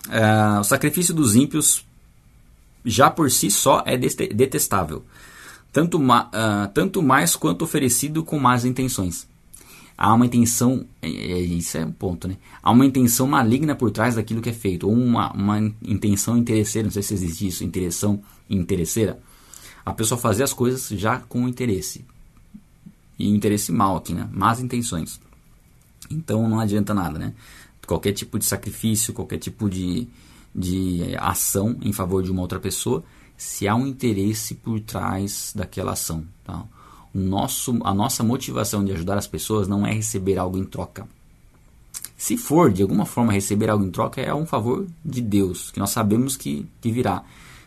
[0.09, 1.84] Uh, o sacrifício dos ímpios
[2.84, 5.05] já por si só é detestável,
[5.72, 9.28] tanto, ma uh, tanto mais quanto oferecido com más intenções.
[9.97, 12.36] Há uma intenção, é, é, isso é um ponto, né?
[12.62, 16.86] Há uma intenção maligna por trás daquilo que é feito, ou uma, uma intenção interesseira,
[16.86, 19.18] não sei se existe isso, intenção interesseira.
[19.84, 22.05] A pessoa fazer as coisas já com interesse.
[23.18, 24.28] E interesse mal aqui, né?
[24.32, 25.20] Más intenções.
[26.11, 27.34] Então não adianta nada, né?
[27.86, 30.09] Qualquer tipo de sacrifício, qualquer tipo de,
[30.55, 33.05] de ação em favor de uma outra pessoa,
[33.36, 36.24] se há um interesse por trás daquela ação.
[36.45, 36.64] Tá?
[37.15, 41.07] Nosso, a nossa motivação de ajudar as pessoas não é receber algo em troca.
[42.17, 45.79] Se for de alguma forma receber algo em troca, é um favor de Deus, que
[45.79, 47.25] nós sabemos que, que virá.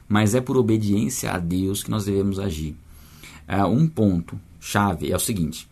[0.08, 2.76] Mas é por obediência a Deus que nós devemos agir.
[3.48, 5.68] É, um ponto chave é o seguinte: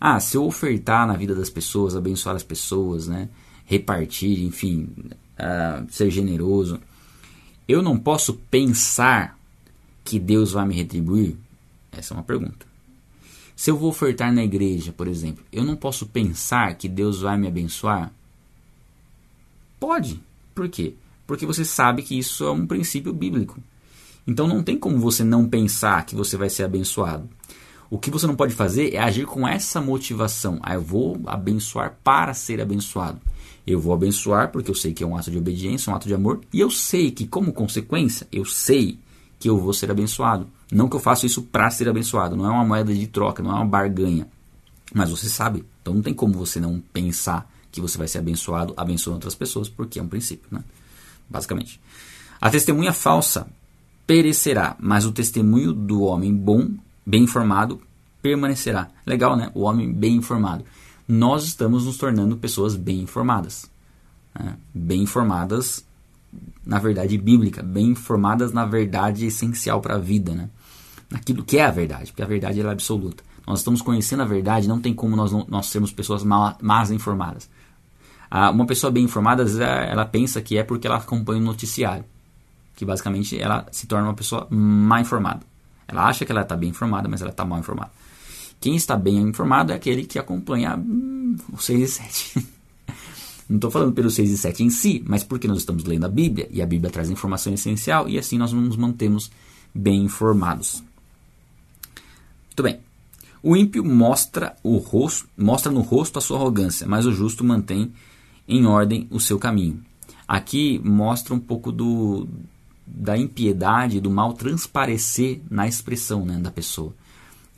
[0.00, 3.28] ah, se eu ofertar na vida das pessoas, abençoar as pessoas, né,
[3.64, 4.88] repartir, enfim,
[5.38, 6.80] uh, ser generoso,
[7.66, 9.38] eu não posso pensar
[10.04, 11.36] que Deus vai me retribuir?
[11.90, 12.66] Essa é uma pergunta.
[13.56, 17.38] Se eu vou ofertar na igreja, por exemplo, eu não posso pensar que Deus vai
[17.38, 18.12] me abençoar?
[19.78, 20.20] Pode.
[20.54, 20.94] Por quê?
[21.26, 23.60] Porque você sabe que isso é um princípio bíblico.
[24.26, 27.28] Então não tem como você não pensar que você vai ser abençoado.
[27.90, 30.58] O que você não pode fazer é agir com essa motivação.
[30.62, 33.20] Ah, eu vou abençoar para ser abençoado.
[33.66, 36.14] Eu vou abençoar porque eu sei que é um ato de obediência, um ato de
[36.14, 38.98] amor, e eu sei que, como consequência, eu sei
[39.38, 40.46] que eu vou ser abençoado.
[40.74, 43.52] Não que eu faça isso para ser abençoado, não é uma moeda de troca, não
[43.52, 44.26] é uma barganha.
[44.92, 48.74] Mas você sabe, então não tem como você não pensar que você vai ser abençoado
[48.76, 50.64] abençoando outras pessoas, porque é um princípio, né?
[51.30, 51.80] Basicamente.
[52.40, 53.46] A testemunha falsa
[54.04, 56.68] perecerá, mas o testemunho do homem bom
[57.06, 57.80] bem informado
[58.20, 58.90] permanecerá.
[59.06, 59.52] Legal, né?
[59.54, 60.64] O homem bem informado.
[61.06, 63.70] Nós estamos nos tornando pessoas bem informadas.
[64.38, 64.56] Né?
[64.74, 65.84] Bem informadas
[66.66, 70.50] na verdade bíblica, bem informadas na verdade essencial para a vida, né?
[71.14, 73.22] Naquilo que é a verdade, porque a verdade é absoluta.
[73.46, 77.48] Nós estamos conhecendo a verdade, não tem como nós, nós sermos pessoas mal, más informadas.
[78.30, 81.44] Ah, uma pessoa bem informada, às vezes, ela pensa que é porque ela acompanha o
[81.44, 82.04] noticiário,
[82.74, 85.40] que basicamente ela se torna uma pessoa mal informada.
[85.86, 87.92] Ela acha que ela está bem informada, mas ela está mal informada.
[88.60, 92.48] Quem está bem informado é aquele que acompanha hum, o 6 e 7.
[93.48, 96.08] Não estou falando pelo 6 e 7 em si, mas porque nós estamos lendo a
[96.08, 99.30] Bíblia e a Bíblia traz informação essencial e assim nós nos mantemos
[99.74, 100.82] bem informados.
[102.54, 102.78] Muito bem.
[103.42, 107.92] O ímpio mostra, o rosto, mostra no rosto a sua arrogância, mas o justo mantém
[108.46, 109.84] em ordem o seu caminho.
[110.26, 112.28] Aqui mostra um pouco do,
[112.86, 116.94] da impiedade, do mal transparecer na expressão né, da pessoa.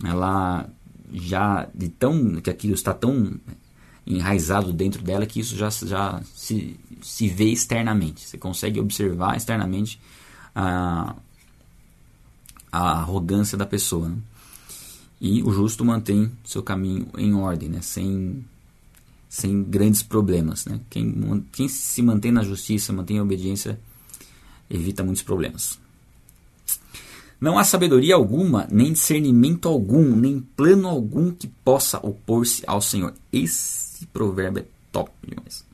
[0.03, 0.67] Ela
[1.13, 3.39] já de tão que aquilo está tão
[4.07, 8.27] enraizado dentro dela que isso já, já se, se vê externamente.
[8.27, 10.01] Você consegue observar externamente
[10.55, 11.15] a,
[12.73, 14.09] a arrogância da pessoa.
[14.09, 14.17] Né?
[15.21, 17.81] E o justo mantém seu caminho em ordem, né?
[17.81, 18.45] sem,
[19.29, 20.67] sem grandes problemas.
[20.67, 20.81] Né?
[20.91, 23.81] Quem, quem se mantém na justiça, mantém a obediência,
[24.69, 25.79] evita muitos problemas.
[27.41, 33.13] Não há sabedoria alguma, nem discernimento algum, nem plano algum que possa opor-se ao Senhor.
[33.31, 35.65] Esse provérbio é top demais.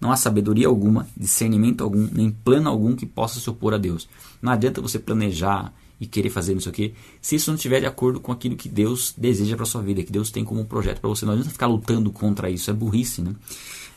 [0.00, 4.08] Não há sabedoria alguma, discernimento algum, nem plano algum que possa se opor a Deus.
[4.40, 8.20] Não adianta você planejar e querer fazer isso aqui, se isso não estiver de acordo
[8.20, 11.08] com aquilo que Deus deseja para sua vida, que Deus tem como um projeto para
[11.08, 11.26] você.
[11.26, 13.34] Não adianta ficar lutando contra isso, é burrice, né?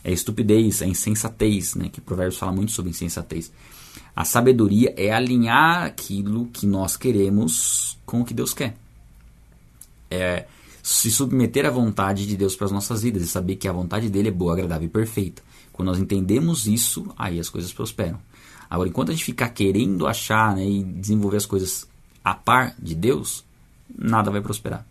[0.02, 1.88] É estupidez, é insensatez, né?
[1.88, 3.52] Que Provérbios fala muito sobre insensatez.
[4.16, 8.76] A sabedoria é alinhar aquilo que nós queremos com o que Deus quer.
[10.10, 10.46] É
[10.82, 14.10] se submeter à vontade de Deus para as nossas vidas e saber que a vontade
[14.10, 15.40] dele é boa, agradável e perfeita.
[15.72, 18.18] Quando nós entendemos isso, aí as coisas prosperam.
[18.68, 21.86] Agora, enquanto a gente ficar querendo achar né, e desenvolver as coisas
[22.24, 23.44] a par de Deus,
[23.96, 24.86] nada vai prosperar.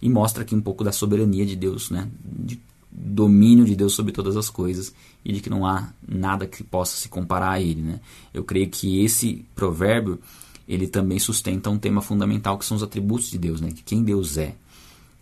[0.00, 2.08] E mostra aqui um pouco da soberania de Deus, né?
[2.22, 2.60] de
[2.90, 4.92] domínio de Deus sobre todas as coisas
[5.24, 7.82] e de que não há nada que possa se comparar a ele.
[7.82, 8.00] Né?
[8.34, 10.18] Eu creio que esse provérbio
[10.66, 13.70] ele também sustenta um tema fundamental que são os atributos de Deus, né?
[13.84, 14.54] quem Deus é.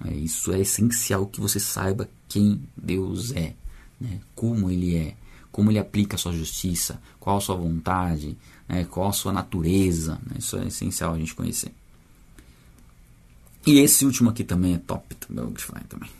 [0.05, 0.15] é.
[0.15, 3.55] Isso é essencial que você saiba quem Deus é,
[4.01, 4.21] né?
[4.35, 5.15] como Ele é,
[5.51, 8.37] como ele aplica a sua justiça, qual a sua vontade,
[8.69, 10.19] né, qual a sua natureza.
[10.27, 11.73] Né, isso é essencial a gente conhecer.
[13.67, 16.11] E esse último aqui também é top, também vou grifar também.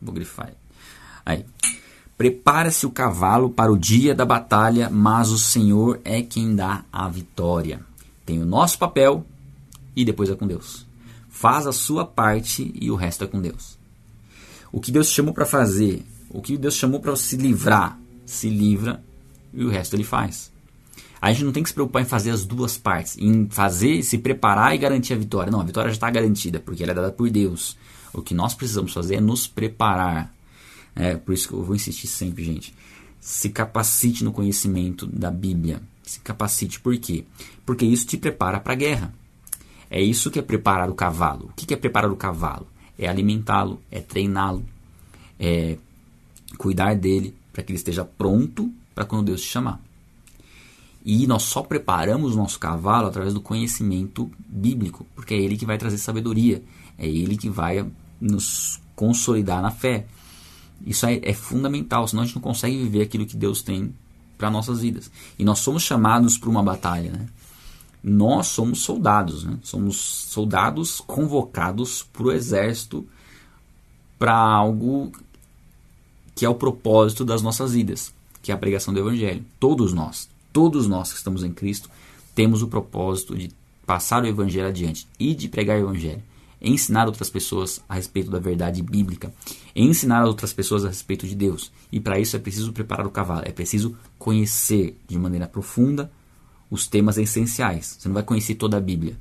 [0.00, 0.52] Vou grifar.
[1.24, 1.44] Aí.
[2.16, 7.06] Prepara-se o cavalo para o dia da batalha, mas o Senhor é quem dá a
[7.10, 7.80] vitória.
[8.24, 9.26] Tem o nosso papel
[9.94, 10.86] e depois é com Deus.
[11.28, 13.76] Faz a sua parte e o resto é com Deus.
[14.72, 19.02] O que Deus chamou para fazer, o que Deus chamou para se livrar, se livra
[19.56, 20.52] e o resto ele faz.
[21.20, 24.18] A gente não tem que se preocupar em fazer as duas partes, em fazer, se
[24.18, 25.50] preparar e garantir a vitória.
[25.50, 27.76] Não, a vitória já está garantida, porque ela é dada por Deus.
[28.12, 30.32] O que nós precisamos fazer é nos preparar.
[30.94, 32.74] É, por isso que eu vou insistir sempre, gente.
[33.18, 35.82] Se capacite no conhecimento da Bíblia.
[36.02, 36.78] Se capacite.
[36.78, 37.24] Por quê?
[37.64, 39.14] Porque isso te prepara para a guerra.
[39.90, 41.46] É isso que é preparar o cavalo.
[41.46, 42.66] O que é preparar o cavalo?
[42.98, 44.64] É alimentá-lo, é treiná-lo,
[45.38, 45.76] é
[46.56, 49.78] cuidar dele para que ele esteja pronto para quando Deus te chamar.
[51.04, 55.66] E nós só preparamos o nosso cavalo através do conhecimento bíblico, porque é ele que
[55.66, 56.64] vai trazer sabedoria,
[56.98, 57.86] é ele que vai
[58.18, 60.06] nos consolidar na fé.
[60.84, 63.94] Isso é, é fundamental, senão a gente não consegue viver aquilo que Deus tem
[64.38, 65.10] para nossas vidas.
[65.38, 67.26] E nós somos chamados para uma batalha, né?
[68.02, 69.58] Nós somos soldados, né?
[69.62, 73.06] somos soldados convocados para o exército
[74.18, 75.12] para algo
[76.34, 78.12] que é o propósito das nossas vidas,
[78.46, 79.44] que é a pregação do Evangelho.
[79.58, 81.90] Todos nós, todos nós que estamos em Cristo,
[82.32, 83.50] temos o propósito de
[83.84, 86.22] passar o Evangelho adiante e de pregar o Evangelho.
[86.62, 89.34] Ensinar outras pessoas a respeito da verdade bíblica,
[89.74, 91.72] ensinar outras pessoas a respeito de Deus.
[91.90, 96.08] E para isso é preciso preparar o cavalo, é preciso conhecer de maneira profunda
[96.70, 97.96] os temas essenciais.
[97.98, 99.16] Você não vai conhecer toda a Bíblia.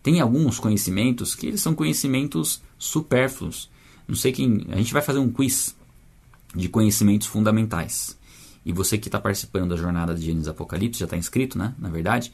[0.00, 3.68] Tem alguns conhecimentos que eles são conhecimentos supérfluos.
[4.06, 4.64] Não sei quem.
[4.70, 5.74] A gente vai fazer um quiz
[6.54, 8.16] de conhecimentos fundamentais.
[8.64, 11.74] E você que está participando da jornada de Gênesis Apocalipse, já está inscrito, né?
[11.78, 12.32] Na verdade,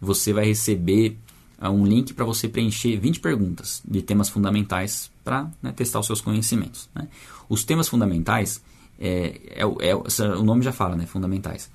[0.00, 1.16] você vai receber
[1.60, 6.06] uh, um link para você preencher 20 perguntas de temas fundamentais para né, testar os
[6.06, 6.88] seus conhecimentos.
[6.94, 7.08] Né?
[7.48, 8.62] Os temas fundamentais,
[8.98, 11.06] é, é, é, o nome já fala, né?
[11.06, 11.70] Fundamentais.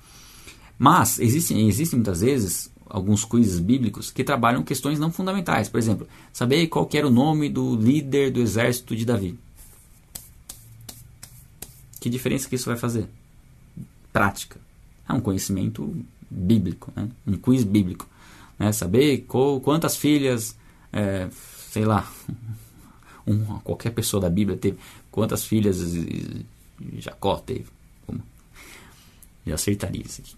[0.78, 5.68] Mas existem, existem muitas vezes alguns quizzes bíblicos que trabalham questões não fundamentais.
[5.68, 9.38] Por exemplo, saber qual era o nome do líder do exército de Davi.
[11.98, 13.08] Que diferença que isso vai fazer?
[14.12, 14.60] Prática.
[15.08, 15.94] É um conhecimento
[16.30, 17.08] bíblico, né?
[17.26, 18.08] um quiz bíblico.
[18.58, 18.72] Né?
[18.72, 20.56] Saber qual, quantas filhas,
[20.92, 21.28] é,
[21.70, 22.10] sei lá,
[23.64, 24.78] qualquer pessoa da Bíblia teve,
[25.10, 25.78] quantas filhas
[26.98, 27.66] Jacó teve.
[29.46, 30.36] Já acertaria isso aqui.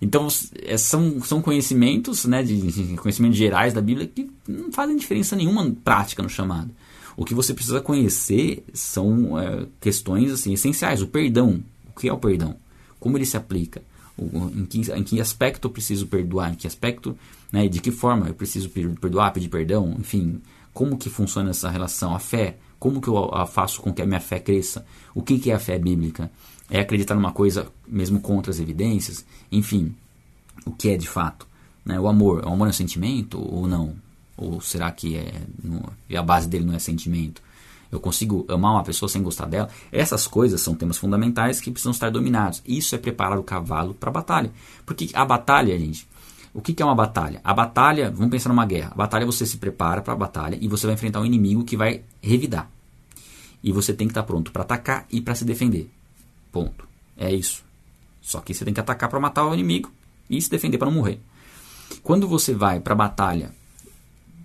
[0.00, 0.28] Então,
[0.62, 5.34] é, são, são conhecimentos, né, de, de, conhecimentos gerais da Bíblia que não fazem diferença
[5.34, 6.70] nenhuma prática no chamado.
[7.16, 11.00] O que você precisa conhecer são é, questões assim, essenciais.
[11.00, 11.62] O perdão.
[11.88, 12.56] O que é o perdão?
[12.98, 13.82] Como ele se aplica,
[14.18, 17.16] em que, em que aspecto eu preciso perdoar, em que aspecto,
[17.52, 20.40] né, de que forma eu preciso perdoar, pedir perdão, enfim,
[20.72, 24.20] como que funciona essa relação, a fé, como que eu faço com que a minha
[24.20, 24.84] fé cresça,
[25.14, 26.30] o que, que é a fé bíblica,
[26.70, 29.94] é acreditar numa coisa mesmo contra as evidências, enfim,
[30.64, 31.46] o que é de fato,
[31.84, 33.94] né, o amor, o amor é um sentimento ou não?
[34.36, 35.32] Ou será que é,
[36.16, 37.40] a base dele não é sentimento?
[37.94, 39.68] Eu consigo amar uma pessoa sem gostar dela.
[39.92, 42.60] Essas coisas são temas fundamentais que precisam estar dominados.
[42.66, 44.50] Isso é preparar o cavalo para a batalha.
[44.84, 46.08] Porque a batalha, gente,
[46.52, 47.40] o que, é uma batalha?
[47.44, 48.90] A batalha, vamos pensar numa guerra.
[48.92, 51.76] A batalha você se prepara para a batalha e você vai enfrentar um inimigo que
[51.76, 52.68] vai revidar.
[53.62, 55.88] E você tem que estar pronto para atacar e para se defender.
[56.50, 56.88] Ponto.
[57.16, 57.64] É isso.
[58.20, 59.92] Só que você tem que atacar para matar o inimigo
[60.28, 61.20] e se defender para não morrer.
[62.02, 63.52] Quando você vai para a batalha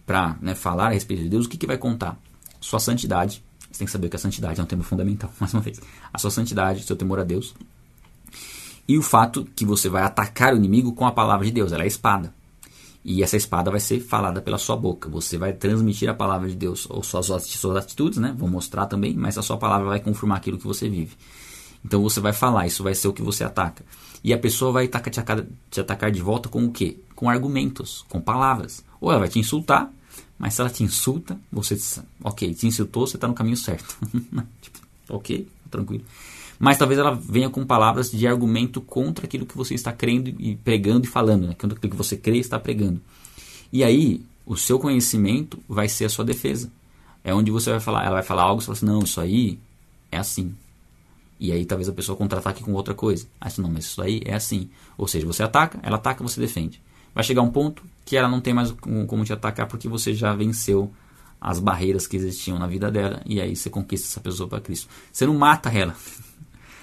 [0.06, 2.16] para né, falar a respeito de Deus, o que, que vai contar?
[2.60, 3.44] Sua santidade.
[3.72, 5.80] Você tem que saber que a santidade é um tema fundamental, mais uma vez.
[6.14, 7.56] A sua santidade, seu temor a Deus.
[8.88, 11.84] E o fato que você vai atacar o inimigo com a palavra de Deus, ela
[11.84, 12.34] é a espada.
[13.06, 15.08] E essa espada vai ser falada pela sua boca.
[15.10, 18.34] Você vai transmitir a palavra de Deus, ou suas, suas atitudes, né?
[18.38, 21.16] Vou mostrar também, mas a sua palavra vai confirmar aquilo que você vive.
[21.84, 23.86] Então você vai falar, isso vai ser o que você ataca.
[24.24, 27.00] E a pessoa vai te, atacar, te atacar de volta com o quê?
[27.16, 28.84] Com argumentos, com palavras.
[29.00, 29.92] Ou ela vai te insultar,
[30.40, 33.98] mas se ela te insulta, você diz, ok, te insultou, você está no caminho certo.
[34.62, 34.80] tipo,
[35.10, 36.06] ok, tranquilo.
[36.58, 40.56] Mas talvez ela venha com palavras de argumento contra aquilo que você está crendo e
[40.56, 41.52] pregando e falando, né?
[41.52, 43.02] aquilo que você crê e está pregando.
[43.72, 46.72] E aí, o seu conhecimento vai ser a sua defesa.
[47.22, 49.20] É onde você vai falar, ela vai falar algo e você fala assim, não, isso
[49.20, 49.60] aí
[50.10, 50.56] é assim.
[51.38, 53.28] E aí talvez a pessoa contra-ataque com outra coisa.
[53.40, 54.70] Ah, não, mas isso aí é assim.
[54.98, 56.82] Ou seja, você ataca, ela ataca, você defende.
[57.14, 60.34] Vai chegar um ponto que ela não tem mais como te atacar porque você já
[60.34, 60.92] venceu
[61.40, 64.90] as barreiras que existiam na vida dela e aí você conquista essa pessoa para Cristo.
[65.12, 65.96] Você não mata ela.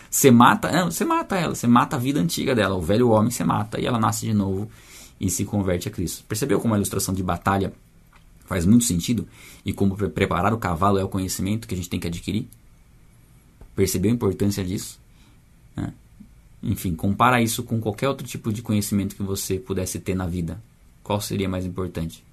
[0.09, 3.31] Você mata, não, você mata ela, você mata a vida antiga dela, o velho homem
[3.31, 4.71] você mata e ela nasce de novo
[5.21, 6.25] e se converte a Cristo.
[6.27, 7.73] Percebeu como a ilustração de batalha
[8.47, 9.29] faz muito sentido
[9.63, 12.49] e como preparar o cavalo é o conhecimento que a gente tem que adquirir?
[13.75, 14.99] Percebeu a importância disso?
[15.77, 15.93] Né?
[16.63, 20.63] Enfim, compara isso com qualquer outro tipo de conhecimento que você pudesse ter na vida.
[21.07, 22.25] Qual seria mais importante?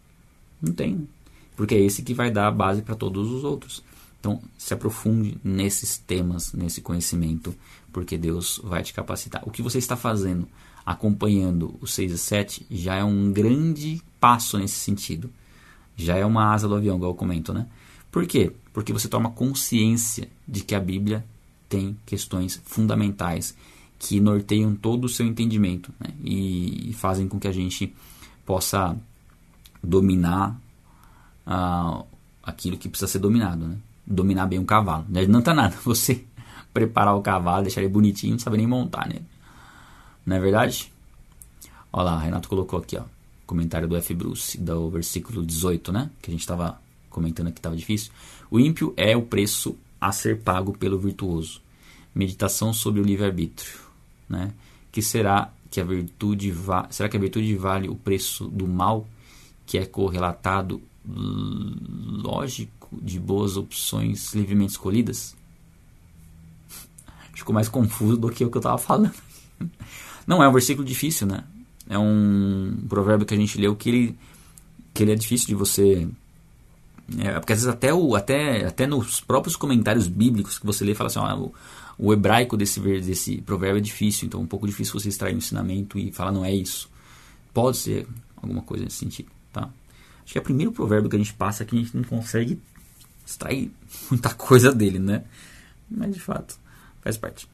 [0.59, 1.07] Não tem,
[1.55, 3.83] porque é esse que vai dar a base para todos os outros.
[4.19, 7.55] Então, se aprofunde nesses temas, nesse conhecimento,
[7.91, 9.43] porque Deus vai te capacitar.
[9.45, 10.47] O que você está fazendo,
[10.83, 15.29] acompanhando o 6 e 7, já é um grande passo nesse sentido.
[15.95, 17.67] Já é uma asa do avião, igual eu comento, né?
[18.11, 18.51] Por quê?
[18.73, 21.23] Porque você toma consciência de que a Bíblia
[21.69, 23.55] tem questões fundamentais
[23.99, 26.07] que norteiam todo o seu entendimento né?
[26.23, 27.93] e fazem com que a gente
[28.45, 28.95] possa
[29.81, 30.59] dominar
[31.47, 32.05] uh,
[32.41, 33.67] aquilo que precisa ser dominado.
[33.67, 33.77] Né?
[34.05, 35.05] dominar bem um cavalo.
[35.09, 36.23] Não adianta nada você
[36.73, 39.25] preparar o cavalo, deixar ele bonitinho, não sabe nem montar nele.
[40.25, 40.91] Não é verdade?
[41.91, 43.03] Olha lá, Renato colocou aqui, ó,
[43.45, 44.13] comentário do F.
[44.13, 46.09] Bruce, do versículo 18, né?
[46.21, 48.11] Que a gente estava comentando aqui, estava difícil.
[48.49, 51.61] O ímpio é o preço a ser pago pelo virtuoso.
[52.15, 53.79] Meditação sobre o livre-arbítrio,
[54.27, 54.51] né?
[54.91, 56.53] Que será que a virtude
[56.91, 59.07] será que a virtude vale o preço do mal
[59.65, 65.35] que é correlatado lógico de boas opções livremente escolhidas?
[67.33, 69.15] Ficou mais confuso do que o que eu estava falando.
[70.27, 71.43] Não é um versículo difícil, né?
[71.89, 74.17] É um provérbio que a gente leu que ele,
[74.93, 76.07] que ele é difícil de você.
[77.17, 80.93] É, porque às vezes até, o, até, até nos próprios comentários bíblicos que você lê,
[80.93, 81.49] fala assim: ó,
[81.97, 85.37] o hebraico desse, desse provérbio é difícil, então é um pouco difícil você extrair um
[85.37, 86.89] ensinamento e falar, não é isso.
[87.53, 89.69] Pode ser alguma coisa nesse sentido, tá?
[90.23, 92.59] Acho que é o primeiro provérbio que a gente passa que a gente não consegue
[93.25, 93.71] extrair
[94.09, 95.23] muita coisa dele, né?
[95.89, 96.57] Mas de fato,
[97.01, 97.47] faz parte.